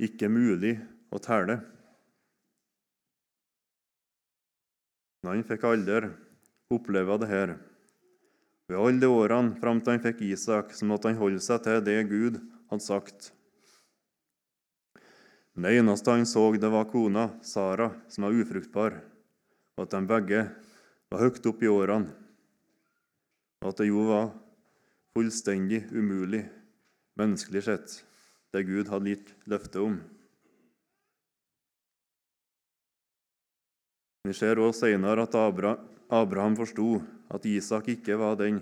ikke 0.02 0.30
mulig 0.32 0.74
å 1.14 1.20
telle. 1.22 1.60
Når 5.20 5.36
han 5.36 5.44
fikk 5.44 5.66
alder, 5.68 6.06
oppleve 6.72 7.18
det 7.20 7.28
her. 7.28 7.52
Ved 8.70 8.78
alle 8.78 9.10
årene 9.10 9.58
fram 9.60 9.82
til 9.82 9.96
han 9.96 10.02
fikk 10.04 10.22
Isak, 10.28 10.72
så 10.72 10.86
måtte 10.88 11.10
han 11.10 11.20
holde 11.20 11.42
seg 11.44 11.64
til 11.64 11.82
det 11.84 11.98
Gud 12.08 12.38
hadde 12.70 12.84
sagt. 12.86 13.32
Det 15.60 15.72
eneste 15.76 16.14
han 16.14 16.24
så, 16.24 16.44
det 16.56 16.70
var 16.72 16.86
kona, 16.88 17.26
Sara, 17.42 17.90
som 18.08 18.24
var 18.24 18.36
ufruktbar, 18.38 19.00
og 19.76 19.82
at 19.84 19.92
de 19.92 20.00
begge 20.08 20.44
var 21.10 21.24
høyt 21.24 21.48
opp 21.50 21.64
i 21.66 21.68
årene, 21.68 22.14
og 23.60 23.72
at 23.72 23.82
det 23.82 23.90
jo 23.90 24.06
var 24.06 24.30
fullstendig 25.12 25.82
umulig, 25.90 26.46
menneskelig 27.18 27.64
sett, 27.66 27.98
det 28.54 28.64
Gud 28.70 28.88
hadde 28.88 29.12
gitt 29.12 29.34
løfte 29.50 29.82
om. 29.84 29.98
Vi 34.28 34.34
ser 34.36 34.58
også 34.60 34.84
senere 34.84 35.24
at 35.24 35.36
Abraham 36.12 36.56
forsto 36.58 36.98
at 37.32 37.46
Isak 37.48 37.88
ikke 37.88 38.18
var 38.20 38.36
den 38.36 38.58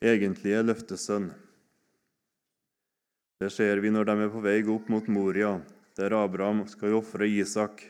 egentlige 0.00 0.62
løftesønn. 0.64 1.26
Det 3.42 3.50
ser 3.52 3.82
vi 3.84 3.90
når 3.92 4.08
de 4.08 4.14
er 4.24 4.32
på 4.32 4.40
vei 4.40 4.62
opp 4.72 4.88
mot 4.88 5.08
Moria, 5.12 5.58
der 5.98 6.16
Abraham 6.16 6.62
skal 6.70 6.96
ofre 6.96 7.28
Isak, 7.28 7.82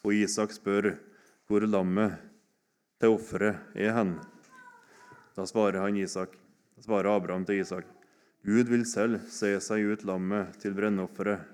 og 0.00 0.14
Isak 0.16 0.54
spør 0.56 0.94
hvor 1.50 1.66
lammet 1.68 2.16
til 3.02 3.18
offeret 3.18 3.76
er 3.76 3.92
hen. 3.92 4.16
Da 5.36 5.44
svarer, 5.44 5.92
Isak, 5.92 6.38
svarer 6.80 7.12
Abraham 7.12 7.44
til 7.44 7.60
Isak.: 7.60 7.84
Gud 8.46 8.70
vil 8.72 8.86
selv 8.88 9.20
se 9.28 9.58
seg 9.60 9.92
ut 9.92 10.04
lammet 10.08 10.56
til 10.62 10.72
brennofferet, 10.72 11.44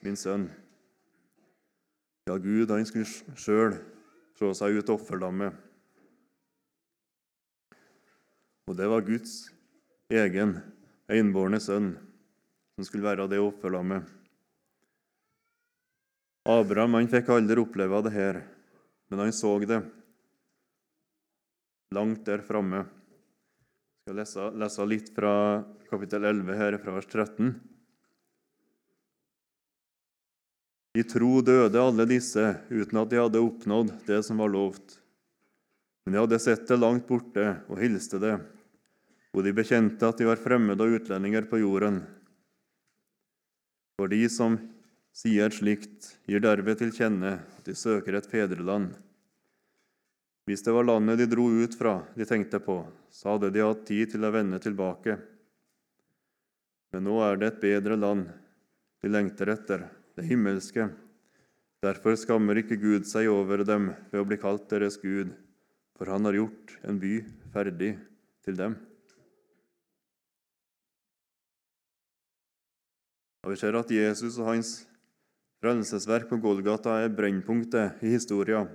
min 0.00 0.16
sønn. 0.16 0.48
Ja, 2.26 2.38
Gud 2.38 2.70
han 2.70 2.86
skulle 2.86 3.36
sjøl 3.36 3.76
se 4.38 4.52
seg 4.58 4.78
ut 4.80 4.92
offerlammet. 4.94 5.54
Og 8.70 8.78
det 8.78 8.88
var 8.88 9.04
Guds 9.04 9.50
egen 10.12 10.56
enbårne 11.12 11.60
sønn 11.60 11.94
som 12.76 12.86
skulle 12.86 13.06
være 13.06 13.28
det 13.30 13.40
offerlammet. 13.42 14.06
Abraham 16.48 16.98
han 16.98 17.10
fikk 17.10 17.28
aldri 17.30 17.60
oppleve 17.62 18.00
det 18.06 18.14
her, 18.16 18.40
men 19.10 19.20
han 19.22 19.34
så 19.36 19.52
det 19.62 19.82
langt 21.92 22.24
der 22.26 22.42
framme. 22.42 22.86
Jeg 24.02 24.08
skal 24.08 24.18
lese, 24.18 24.46
lese 24.58 24.86
litt 24.88 25.12
fra 25.14 25.34
kapittel 25.90 26.24
11, 26.24 26.56
her, 26.58 26.78
fra 26.82 26.96
vers 26.96 27.06
13. 27.06 27.52
I 30.92 31.02
tro 31.08 31.40
døde 31.40 31.80
alle 31.80 32.04
disse 32.08 32.42
uten 32.68 32.98
at 33.00 33.12
de 33.12 33.20
hadde 33.20 33.40
oppnådd 33.40 33.94
det 34.04 34.18
som 34.26 34.42
var 34.42 34.52
lovt. 34.52 34.98
Men 36.04 36.12
de 36.12 36.20
hadde 36.20 36.40
sett 36.42 36.66
det 36.68 36.76
langt 36.76 37.06
borte 37.08 37.46
og 37.70 37.80
hilste 37.80 38.20
det, 38.20 38.34
og 39.32 39.46
de 39.46 39.54
bekjente 39.56 40.04
at 40.04 40.18
de 40.20 40.28
var 40.28 40.40
fremmede 40.42 40.84
og 40.84 40.98
utlendinger 40.98 41.46
på 41.48 41.62
jorden. 41.62 42.02
For 43.96 44.12
de 44.12 44.26
som 44.32 44.58
sier 45.16 45.52
slikt, 45.54 46.18
gir 46.28 46.42
derved 46.44 46.80
til 46.80 46.92
kjenne 46.92 47.38
at 47.40 47.64
de 47.68 47.76
søker 47.78 48.18
et 48.18 48.28
fedreland. 48.28 48.90
Hvis 50.44 50.64
det 50.66 50.74
var 50.74 50.88
landet 50.88 51.22
de 51.22 51.28
dro 51.30 51.46
ut 51.46 51.76
fra 51.78 52.00
de 52.18 52.26
tenkte 52.28 52.58
på, 52.60 52.82
så 53.14 53.34
hadde 53.34 53.52
de 53.54 53.64
hatt 53.64 53.86
tid 53.88 54.12
til 54.12 54.26
å 54.26 54.32
vende 54.34 54.58
tilbake. 54.60 55.16
Men 56.92 57.06
nå 57.06 57.20
er 57.24 57.38
det 57.38 57.52
et 57.52 57.62
bedre 57.62 57.96
land 57.96 58.26
de 59.00 59.10
lengter 59.10 59.52
etter, 59.54 59.86
det 60.16 60.26
himmelske. 60.28 60.88
Derfor 61.82 62.14
skammer 62.18 62.60
ikke 62.60 62.78
Gud 62.78 63.08
seg 63.10 63.26
over 63.32 63.64
dem 63.66 63.90
ved 64.12 64.20
å 64.20 64.26
bli 64.28 64.38
kalt 64.38 64.68
deres 64.70 65.00
Gud, 65.02 65.32
for 65.98 66.10
han 66.12 66.28
har 66.28 66.38
gjort 66.38 66.76
en 66.86 67.00
by 67.02 67.16
ferdig 67.54 67.96
til 68.46 68.58
dem. 68.58 68.76
Og 73.42 73.50
Vi 73.50 73.58
ser 73.58 73.74
at 73.74 73.90
Jesus 73.90 74.38
og 74.38 74.52
hans 74.52 74.70
frelsesverk 75.62 76.28
på 76.30 76.38
Golgata 76.42 77.00
er 77.02 77.10
brennpunktet 77.10 78.02
i 78.06 78.12
historien. 78.14 78.68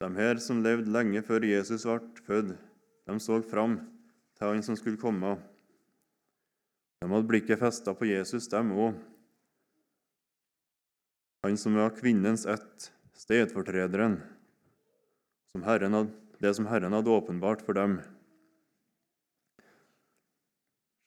De 0.00 0.08
her 0.16 0.40
som 0.42 0.62
levde 0.64 0.90
lenge 0.90 1.22
før 1.22 1.44
Jesus 1.46 1.84
ble 1.86 2.24
født, 2.26 2.56
de 3.06 3.16
så 3.22 3.38
fram 3.46 3.78
til 4.38 4.48
han 4.48 4.62
som 4.66 4.78
skulle 4.78 4.98
komme. 4.98 5.36
De 7.00 7.08
hadde 7.08 7.28
blikket 7.28 7.60
festa 7.60 7.94
på 7.94 8.08
Jesus, 8.10 8.48
dem 8.50 8.74
òg. 8.74 8.98
Han 11.42 11.56
som 11.56 11.74
var 11.74 11.94
kvinnens 11.96 12.46
ett, 12.46 12.92
stedfortrederen, 13.16 14.18
som 15.52 15.62
hadde, 15.64 16.06
det 16.38 16.52
som 16.54 16.66
Herren 16.68 16.92
hadde 16.92 17.10
åpenbart 17.10 17.62
for 17.64 17.76
dem, 17.76 18.00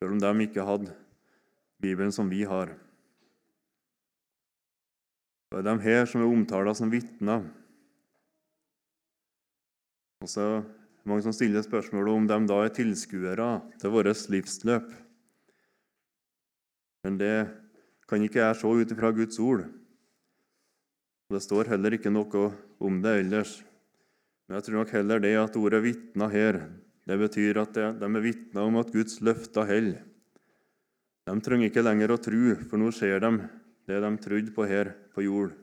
selv 0.02 0.16
om 0.16 0.22
de 0.24 0.48
ikke 0.48 0.66
hadde 0.66 0.96
Bibelen 1.84 2.12
som 2.12 2.32
vi 2.32 2.42
har. 2.50 2.74
Det 5.52 5.62
er 5.62 5.68
de 5.68 5.76
her 5.86 6.08
som 6.10 6.24
er 6.24 6.32
omtalt 6.34 6.80
som 6.80 6.90
vitner. 6.90 7.46
Og 10.24 10.32
så 10.32 10.42
er 10.42 10.56
det 10.58 11.12
mange 11.12 11.26
som 11.26 11.36
stiller 11.36 11.62
spørsmål 11.62 12.10
om 12.10 12.28
de 12.28 12.40
da 12.50 12.58
er 12.64 12.74
tilskuere 12.74 13.50
til 13.78 13.94
vårt 13.94 14.26
livsløp. 14.34 14.90
Men 17.04 17.20
det 17.20 17.38
kan 18.10 18.24
ikke 18.24 18.40
jeg 18.40 18.60
se 18.60 18.68
ut 18.68 18.94
ifra 18.96 19.12
Guds 19.14 19.40
ord. 19.40 19.68
Det 21.34 21.42
står 21.42 21.72
heller 21.72 21.96
ikke 21.98 22.12
noe 22.14 22.50
om 22.84 23.00
det 23.02 23.16
ellers. 23.24 23.58
Men 24.46 24.60
jeg 24.60 24.68
tror 24.68 24.84
nok 24.84 24.92
heller 24.94 25.22
det 25.24 25.34
at 25.40 25.56
ordet 25.58 25.82
'vitna' 25.82 26.30
her, 26.30 26.60
det 27.10 27.18
betyr 27.20 27.58
at 27.58 27.74
de 27.74 28.06
er 28.06 28.24
vitner 28.24 28.68
om 28.68 28.78
at 28.78 28.92
Guds 28.94 29.18
løfter 29.26 29.66
holder. 29.66 30.04
De 31.26 31.36
trenger 31.42 31.72
ikke 31.72 31.84
lenger 31.84 32.14
å 32.14 32.20
tro, 32.22 32.54
for 32.70 32.78
nå 32.78 32.92
ser 32.94 33.20
de 33.24 33.32
det 33.90 34.00
de 34.04 34.12
trodde 34.22 34.54
på 34.56 34.68
her 34.68 34.94
på 35.16 35.26
jord, 35.26 35.56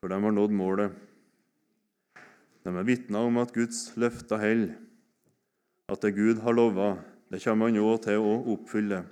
for 0.00 0.10
de 0.10 0.18
har 0.20 0.34
nådd 0.34 0.52
målet. 0.56 0.92
De 2.64 2.72
er 2.72 2.88
vitner 2.88 3.28
om 3.28 3.38
at 3.38 3.52
Guds 3.54 3.92
løfter 4.00 4.40
holder, 4.40 4.76
at 5.92 6.00
det 6.00 6.16
Gud 6.16 6.40
har 6.42 6.56
lova, 6.56 6.96
det 7.30 7.44
kommer 7.44 7.70
han 7.70 7.78
òg 7.78 8.02
til 8.08 8.24
å 8.24 8.38
oppfylle. 8.56 9.04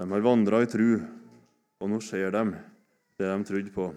De 0.00 0.08
har 0.10 0.24
vandra 0.24 0.64
i 0.64 0.68
tru, 0.68 0.96
og 1.80 1.92
nå 1.92 2.00
ser 2.04 2.32
de 2.34 2.48
det 3.16 3.28
de 3.30 3.44
trodde 3.48 3.72
på. 3.72 3.90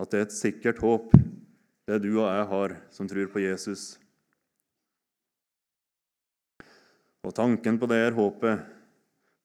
At 0.00 0.12
det 0.12 0.18
er 0.18 0.26
et 0.26 0.36
sikkert 0.36 0.80
håp, 0.84 1.12
det 1.86 2.02
du 2.04 2.10
og 2.16 2.26
jeg 2.28 2.46
har 2.52 2.76
som 2.92 3.08
tror 3.08 3.28
på 3.32 3.42
Jesus. 3.44 3.96
Og 7.26 7.34
tanken 7.34 7.78
på 7.80 7.88
det 7.90 8.00
her 8.04 8.16
håpet. 8.16 8.62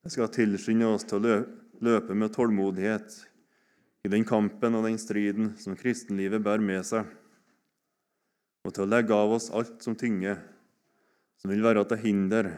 Det 0.02 0.10
skal 0.14 0.30
tilskynde 0.34 0.88
oss 0.90 1.06
til 1.06 1.22
å 1.22 1.42
løpe 1.82 2.14
med 2.14 2.32
tålmodighet 2.34 3.14
i 4.02 4.10
den 4.10 4.24
kampen 4.26 4.74
og 4.74 4.86
den 4.88 4.98
striden 4.98 5.52
som 5.62 5.78
kristenlivet 5.78 6.42
bærer 6.42 6.64
med 6.64 6.82
seg, 6.86 7.06
og 8.66 8.74
til 8.74 8.84
å 8.84 8.90
legge 8.90 9.14
av 9.14 9.34
oss 9.36 9.50
alt 9.54 9.82
som 9.82 9.94
tynger, 9.98 10.40
som 11.38 11.50
vil 11.50 11.62
være 11.62 11.84
til 11.90 12.02
hinder 12.02 12.50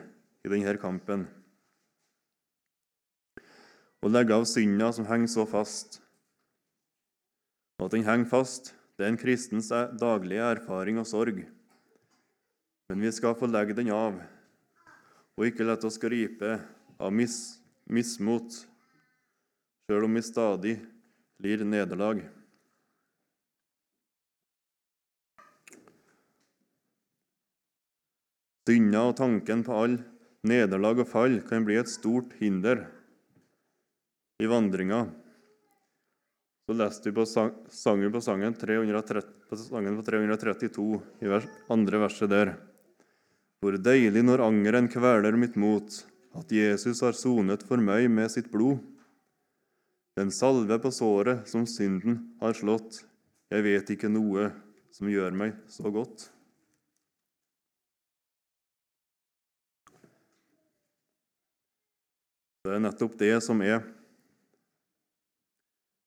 i 0.45 0.53
denne 0.53 0.77
kampen. 0.81 1.27
Å 4.05 4.11
legge 4.13 4.37
av 4.37 4.43
synda 4.45 4.91
som 4.93 5.07
henger 5.09 5.31
så 5.33 5.47
fast. 5.49 5.95
Og 7.81 7.87
at 7.87 7.95
den 7.95 8.05
henger 8.05 8.29
fast, 8.29 8.75
det 8.99 9.07
er 9.07 9.15
en 9.15 9.19
kristens 9.19 9.71
daglige 9.97 10.45
erfaring 10.45 10.99
og 11.01 11.09
sorg. 11.09 11.39
Men 12.93 13.01
vi 13.01 13.13
skal 13.17 13.33
få 13.39 13.49
legge 13.49 13.77
den 13.79 13.89
av 13.97 14.21
og 15.35 15.49
ikke 15.49 15.65
la 15.67 15.75
oss 15.81 15.97
gripe 15.99 16.59
av 17.01 17.11
mis, 17.17 17.57
mismot, 17.91 18.61
sjøl 19.89 20.05
om 20.07 20.15
vi 20.15 20.23
stadig 20.23 20.75
lir 21.43 21.65
nederlag. 21.67 22.21
Synda 28.69 29.09
og 29.09 29.17
tanken 29.19 29.65
på 29.65 29.81
all 29.81 29.97
nederlag 30.47 31.03
og 31.03 31.11
fall 31.11 31.41
kan 31.49 31.65
bli 31.67 31.81
et 31.81 31.91
stort 31.91 32.37
hinder 32.39 32.85
i 34.45 34.51
vandringa. 34.51 35.07
Så 36.65 36.77
leste 36.77 37.11
vi 37.11 37.17
på 37.17 37.27
sangen 37.27 38.13
på 38.13 38.21
sangen, 38.25 38.55
330, 38.57 39.33
på 39.51 39.57
sangen 39.61 39.97
på 39.99 40.03
332, 40.07 41.01
i 41.21 41.29
vers, 41.29 41.49
andre 41.69 42.01
verset 42.07 42.33
der. 42.33 42.55
Hvor 43.61 43.77
deilig 43.81 44.25
når 44.25 44.45
angeren 44.47 44.89
kveler 44.93 45.37
mitt 45.37 45.57
mot, 45.61 45.89
at 46.35 46.53
Jesus 46.53 47.03
har 47.05 47.17
sonet 47.17 47.65
for 47.69 47.81
meg 47.81 48.09
med 48.13 48.33
sitt 48.33 48.51
blod. 48.53 48.81
Den 50.17 50.31
salve 50.33 50.79
på 50.81 50.93
såret 50.95 51.49
som 51.51 51.67
synden 51.69 52.21
har 52.41 52.57
slått, 52.57 53.03
jeg 53.53 53.65
vet 53.67 53.91
ikke 53.97 54.13
noe 54.13 54.49
som 54.95 55.11
gjør 55.11 55.35
meg 55.37 55.57
så 55.69 55.91
godt. 55.93 56.29
Det 62.65 62.73
er 62.73 62.81
nettopp 62.81 63.19
det 63.21 63.35
som 63.45 63.61
er 63.61 63.83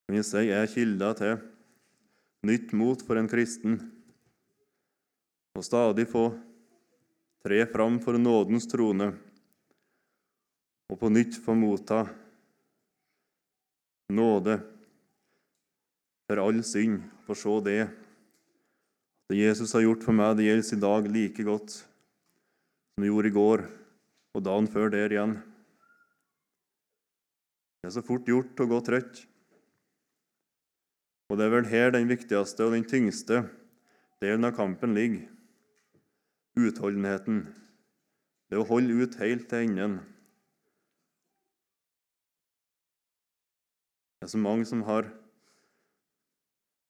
kan 0.07 0.15
jeg 0.15 0.51
er 0.55 0.69
kilda 0.71 1.11
til 1.19 1.33
nytt 2.47 2.71
mot 2.71 3.01
for 3.03 3.19
en 3.19 3.27
kristen. 3.27 3.75
Å 5.51 5.63
stadig 5.65 6.05
få 6.07 6.29
tre 7.43 7.65
fram 7.67 7.97
for 7.99 8.15
nådens 8.15 8.69
trone 8.71 9.09
og 10.87 10.95
på 11.01 11.11
nytt 11.11 11.35
få 11.43 11.57
motta 11.59 12.05
nåde 14.15 14.61
for 16.23 16.39
all 16.39 16.63
synd. 16.63 17.03
Få 17.27 17.35
se 17.35 17.59
det. 17.67 17.81
Det 19.27 19.43
Jesus 19.43 19.75
har 19.75 19.83
gjort 19.83 20.07
for 20.07 20.15
meg, 20.15 20.37
det 20.39 20.47
gjelder 20.47 20.77
i 20.77 20.83
dag 20.87 21.11
like 21.11 21.43
godt 21.43 21.81
som 21.81 23.03
det 23.03 23.11
gjorde 23.11 23.27
i 23.27 23.35
går 23.35 23.69
og 24.37 24.45
dagen 24.45 24.71
før 24.71 24.93
der 24.93 25.11
igjen. 25.11 25.41
Det 27.81 27.91
er 27.91 27.99
så 27.99 28.07
fort 28.07 28.29
gjort 28.31 28.63
å 28.63 28.71
gå 28.71 28.79
trøtt. 28.87 29.27
Og 31.27 31.39
det 31.39 31.47
er 31.47 31.53
vel 31.53 31.71
her 31.71 31.91
den 31.91 32.07
viktigste 32.07 32.67
og 32.67 32.75
den 32.75 32.85
tyngste 32.87 33.43
delen 34.23 34.47
av 34.47 34.55
kampen 34.57 34.95
ligger 34.95 35.25
utholdenheten, 36.57 37.43
det 38.49 38.57
å 38.57 38.65
holde 38.65 38.95
ut 39.03 39.17
helt 39.21 39.45
til 39.51 39.67
enden. 39.67 39.99
Det 44.17 44.25
er 44.25 44.31
så 44.33 44.41
mange 44.41 44.65
som 44.65 44.81
har, 44.87 45.05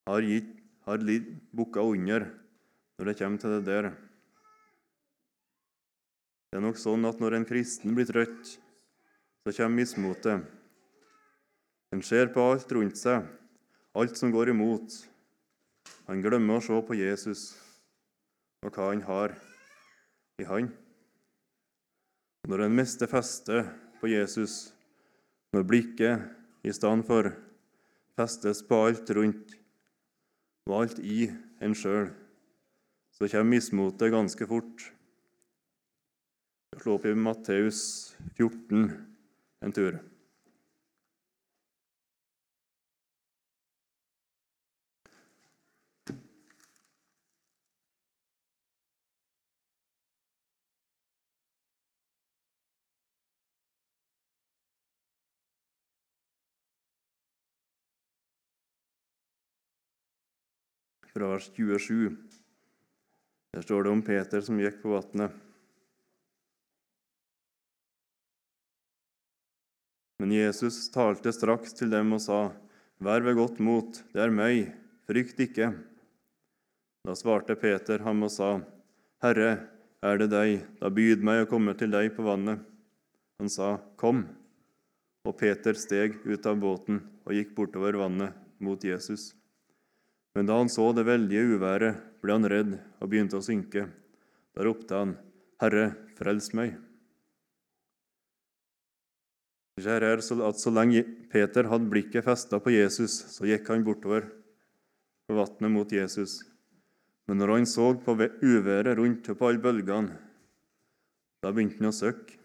har, 0.07 0.23
gitt, 0.23 0.53
har 0.87 1.03
bukka 1.51 1.83
under 1.83 2.29
når 2.97 3.09
det 3.09 3.17
kommer 3.19 3.41
til 3.41 3.57
det 3.57 3.65
der. 3.67 3.89
Det 6.47 6.61
er 6.61 6.63
nok 6.63 6.79
sånn 6.79 7.03
at 7.09 7.19
når 7.19 7.35
en 7.37 7.49
kristen 7.49 7.97
blir 7.97 8.07
trøtt, 8.07 8.53
så 9.43 9.53
kommer 9.57 9.81
mismotet. 9.81 10.47
En 11.91 12.01
ser 12.03 12.31
på 12.31 12.43
alt 12.53 12.71
rundt 12.71 12.97
seg, 12.99 13.27
alt 13.97 14.17
som 14.17 14.31
går 14.31 14.51
imot. 14.53 14.93
Han 16.07 16.21
glemmer 16.21 16.59
å 16.59 16.63
se 16.63 16.77
på 16.85 16.97
Jesus 16.97 17.49
og 18.65 18.73
hva 18.73 18.91
han 18.91 19.03
har 19.07 19.33
i 20.41 20.45
Han. 20.47 20.69
Når 22.47 22.63
en 22.63 22.77
mister 22.77 23.09
festet 23.11 23.67
på 23.99 24.09
Jesus, 24.11 24.71
når 25.53 25.65
blikket 25.67 26.67
i 26.67 26.73
stedet 26.73 27.07
for 27.07 27.31
festes 28.17 28.61
på 28.65 28.79
alt 28.85 29.09
rundt 29.17 29.55
og 30.67 30.75
alt 30.81 31.01
i 31.01 31.27
en 31.63 31.75
sjøl, 31.75 32.11
så 33.17 33.27
kommer 33.31 33.55
mismotet 33.55 34.13
ganske 34.13 34.47
fort. 34.49 34.85
Slå 36.77 36.99
opp 36.99 37.07
i 37.09 37.15
Matteus 37.17 37.81
14 38.37 38.91
en 39.65 39.73
tur. 39.73 39.97
Fra 61.17 61.27
vers 61.33 61.49
27. 61.55 62.15
Der 63.53 63.61
står 63.61 63.83
det 63.83 63.89
om 63.89 64.01
Peter 64.05 64.41
som 64.45 64.59
gikk 64.61 64.83
på 64.83 64.91
vannet. 64.93 65.33
Men 70.21 70.33
Jesus 70.33 70.77
talte 70.93 71.33
straks 71.33 71.73
til 71.77 71.89
dem 71.93 72.13
og 72.13 72.21
sa, 72.21 72.41
Vær 73.01 73.21
ved 73.25 73.37
godt 73.37 73.59
mot, 73.61 73.97
det 74.13 74.21
er 74.21 74.33
meg, 74.33 74.71
frykt 75.09 75.41
ikke. 75.41 75.71
Da 77.05 77.13
svarte 77.17 77.57
Peter 77.57 78.01
ham 78.05 78.25
og 78.25 78.33
sa, 78.33 78.51
Herre, 79.23 79.51
er 80.05 80.21
det 80.21 80.29
deg, 80.33 80.65
da 80.81 80.89
byd 80.93 81.25
meg 81.25 81.43
å 81.45 81.49
komme 81.49 81.73
til 81.77 81.93
deg 81.93 82.11
på 82.17 82.25
vannet. 82.25 82.61
Han 83.41 83.49
sa, 83.53 83.77
Kom. 83.97 84.25
Og 85.25 85.37
Peter 85.37 85.77
steg 85.77 86.21
ut 86.25 86.45
av 86.45 86.61
båten 86.61 87.01
og 87.25 87.33
gikk 87.37 87.57
bortover 87.57 87.97
vannet 88.05 88.37
mot 88.61 88.81
Jesus. 88.81 89.31
Men 90.37 90.45
da 90.45 90.59
han 90.59 90.69
så 90.69 90.91
det 90.93 91.07
veldige 91.07 91.55
uværet, 91.57 91.95
ble 92.21 92.35
han 92.35 92.45
redd 92.45 92.75
og 93.01 93.09
begynte 93.09 93.39
å 93.39 93.41
synke. 93.41 93.87
Da 94.53 94.67
ropte 94.67 94.93
han, 94.93 95.15
Herre, 95.57 95.87
frels 96.13 96.51
meg. 96.53 96.75
Det 99.81 99.95
er 99.95 100.05
at 100.21 100.61
Så 100.61 100.69
lenge 100.69 101.01
Peter 101.33 101.65
hadde 101.71 101.89
blikket 101.89 102.25
festa 102.29 102.61
på 102.61 102.75
Jesus, 102.75 103.17
så 103.33 103.49
gikk 103.49 103.65
han 103.73 103.85
bortover 103.85 104.29
på 105.25 105.41
vannet 105.41 105.73
mot 105.73 105.89
Jesus. 105.89 106.43
Men 107.25 107.41
når 107.41 107.55
han 107.55 107.69
så 107.73 107.89
på 107.97 108.13
uværet 108.13 108.93
rundt 109.01 109.33
og 109.33 109.41
på 109.41 109.49
alle 109.49 109.65
bølgene, 109.65 110.21
da 111.41 111.49
begynte 111.49 111.81
han 111.81 111.89
å 111.89 111.97
søkke. 111.97 112.37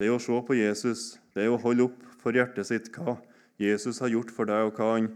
Det 0.00 0.08
å 0.08 0.16
se 0.16 0.32
på 0.48 0.56
Jesus, 0.56 1.18
det 1.36 1.44
er 1.44 1.52
å 1.52 1.60
holde 1.60 1.90
opp 1.90 2.06
for 2.22 2.32
hjertet 2.32 2.64
sitt 2.64 2.88
hva 2.96 3.20
Jesus 3.60 3.98
har 4.00 4.08
gjort 4.08 4.30
for 4.32 4.48
deg, 4.48 4.70
og 4.70 4.78
hva 4.78 4.94
han 4.94 5.10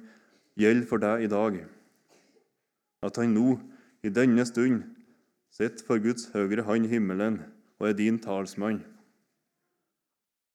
gjelder 0.60 0.88
for 0.88 1.00
deg 1.00 1.24
i 1.24 1.30
dag. 1.32 1.62
At 3.04 3.16
han 3.20 3.32
nå, 3.32 3.56
i 4.04 4.12
denne 4.12 4.44
stund, 4.44 4.82
sitter 5.54 5.86
for 5.86 6.02
Guds 6.02 6.28
høyre 6.34 6.64
hånd 6.66 6.84
i 6.84 6.92
himmelen 6.92 7.38
og 7.80 7.88
er 7.88 7.96
din 7.96 8.18
talsmann. 8.20 8.82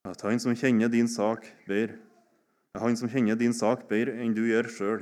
At 0.06 0.22
han 0.22 0.38
som 0.42 0.54
kjenner 0.58 0.92
din 0.92 1.10
sak 1.10 1.48
bedre, 1.68 1.98
er 2.78 2.84
han 2.84 2.98
som 3.00 3.10
kjenner 3.10 3.40
din 3.40 3.56
sak 3.58 3.88
bedre 3.90 4.20
enn 4.22 4.36
du 4.38 4.44
gjør 4.46 4.70
sjøl. 4.70 5.02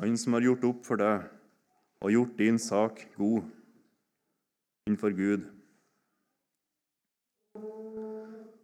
Han 0.00 0.16
som 0.16 0.38
har 0.38 0.46
gjort 0.46 0.64
opp 0.70 0.86
for 0.88 1.00
deg 1.00 1.26
og 2.00 2.14
gjort 2.14 2.38
din 2.38 2.58
sak 2.58 3.02
god 3.18 3.44
innenfor 4.88 5.12
Gud. 5.12 5.44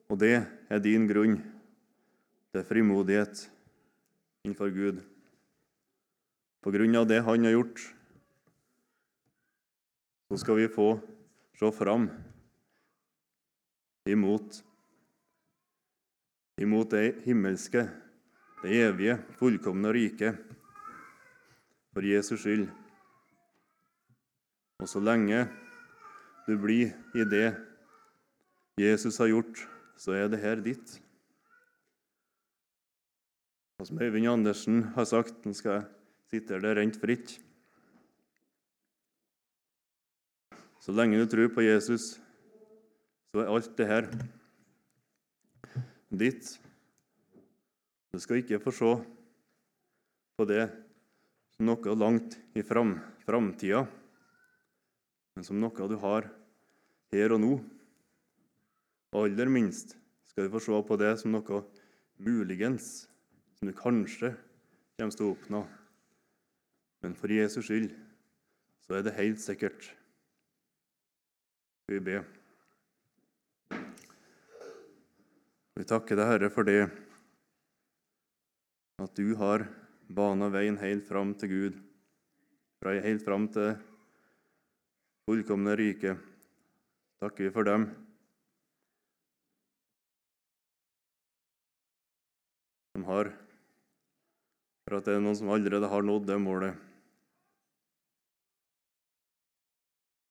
Og 0.09 0.17
det 0.23 0.39
er 0.71 0.81
din 0.81 1.05
grunn 1.11 1.37
til 2.55 2.65
frimodighet 2.67 3.47
innenfor 4.45 4.71
Gud. 4.75 5.03
På 6.63 6.73
grunn 6.75 6.99
av 6.99 7.07
det 7.09 7.23
han 7.23 7.47
har 7.47 7.57
gjort, 7.57 7.83
så 10.31 10.39
skal 10.43 10.59
vi 10.61 10.71
få 10.71 10.89
se 11.59 11.71
fram 11.75 12.09
imot 14.11 14.63
imot 16.57 16.89
det 16.91 17.19
himmelske, 17.27 17.83
det 18.63 18.77
evige, 18.81 19.19
fullkomne 19.37 19.91
riket, 19.93 20.39
for 21.93 22.05
Jesus 22.05 22.41
skyld. 22.41 22.65
Og 24.81 24.89
så 24.89 25.01
lenge 25.01 25.43
du 26.47 26.55
blir 26.61 26.95
i 27.17 27.27
det 27.29 27.51
Jesus 28.81 29.19
har 29.21 29.29
gjort, 29.33 29.61
så 29.97 30.17
er 30.17 30.33
det 30.33 30.41
her 30.41 30.61
ditt. 30.65 30.97
Og 33.77 33.89
som 33.89 33.99
Øyvind 34.01 34.29
Andersen 34.31 34.83
har 34.97 35.05
sagt, 35.05 35.45
nå 35.45 35.53
skal 35.57 35.77
jeg 35.77 35.89
sitte 36.31 36.61
der 36.63 36.79
rent 36.79 36.97
fritt 37.01 37.37
Så 40.87 40.95
lenge 40.95 41.19
du 41.19 41.27
tror 41.27 41.49
på 41.51 41.65
Jesus, 41.65 42.13
så 43.35 43.41
er 43.43 43.49
alt 43.51 43.73
det 43.75 43.87
her 43.91 44.05
ditt. 46.15 46.53
Du 48.15 48.21
skal 48.23 48.39
ikke 48.39 48.61
få 48.63 48.71
se 48.71 48.93
på 50.39 50.47
det 50.47 50.69
som 51.57 51.67
noe 51.67 51.97
langt 51.99 52.37
i 52.55 52.63
fram, 52.63 52.95
framtida, 53.27 53.83
men 55.35 55.49
som 55.49 55.59
noe 55.59 55.91
du 55.91 55.97
har 56.07 56.31
her 57.11 57.35
og 57.35 57.43
nå. 57.43 57.53
Og 59.11 59.27
aller 59.27 59.51
minst 59.51 59.99
skal 60.31 60.47
du 60.47 60.55
få 60.55 60.63
se 60.69 60.83
på 60.87 61.01
det 61.03 61.13
som 61.19 61.35
noe 61.35 61.65
muligens, 62.23 63.09
som 63.57 63.69
du 63.69 63.75
kanskje 63.77 64.35
kommer 64.97 65.17
til 65.17 65.27
å 65.27 65.35
oppnå. 65.35 65.63
Men 67.05 67.17
for 67.17 67.33
Jesus 67.33 67.69
skyld 67.69 67.93
så 68.87 68.99
er 68.99 69.07
det 69.07 69.17
helt 69.17 69.41
sikkert. 69.43 69.89
Skal 71.85 71.99
vi 71.99 72.05
be? 72.07 72.21
Vi 75.77 75.85
takker 75.85 76.17
deg, 76.17 76.31
Herre, 76.31 76.49
for 76.53 76.65
det 76.69 76.87
at 79.03 79.19
du 79.19 79.35
har 79.37 79.67
bana 80.09 80.49
veien 80.49 80.79
helt 80.81 81.05
fram 81.05 81.35
til 81.37 81.51
Gud, 81.53 81.77
fra 82.81 82.95
helt 83.05 83.25
fram 83.27 83.45
til 83.53 83.75
fullkomne 85.29 85.75
rike. 85.77 86.17
Takker 87.21 87.49
vi 87.49 87.53
for 87.53 87.69
dem. 87.69 87.89
Som 92.95 93.05
har 93.11 93.35
For 94.87 95.01
at 95.01 95.09
det 95.09 95.17
er 95.17 95.23
noen 95.25 95.35
som 95.35 95.51
allerede 95.51 95.89
har 95.91 96.05
nådd 96.07 96.29
det 96.29 96.37
målet. 96.39 96.77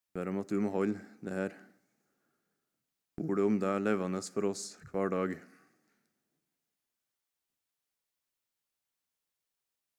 Jeg 0.08 0.22
ber 0.22 0.32
om 0.32 0.40
at 0.40 0.54
du 0.54 0.62
må 0.64 0.72
holde 0.72 1.02
det 1.28 1.36
her 1.36 1.58
ordet 3.20 3.44
om 3.44 3.60
deg 3.60 3.84
levende 3.84 4.22
for 4.32 4.48
oss 4.48 4.64
hver 4.94 5.12
dag. 5.12 5.36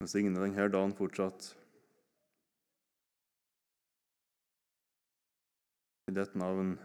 Velsigne 0.01 0.33
denne 0.41 0.69
dagen 0.73 0.97
fortsatt. 0.97 1.53
I 6.09 6.17
ditt 6.17 6.37
navn. 6.39 6.77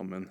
Amen. 0.00 0.30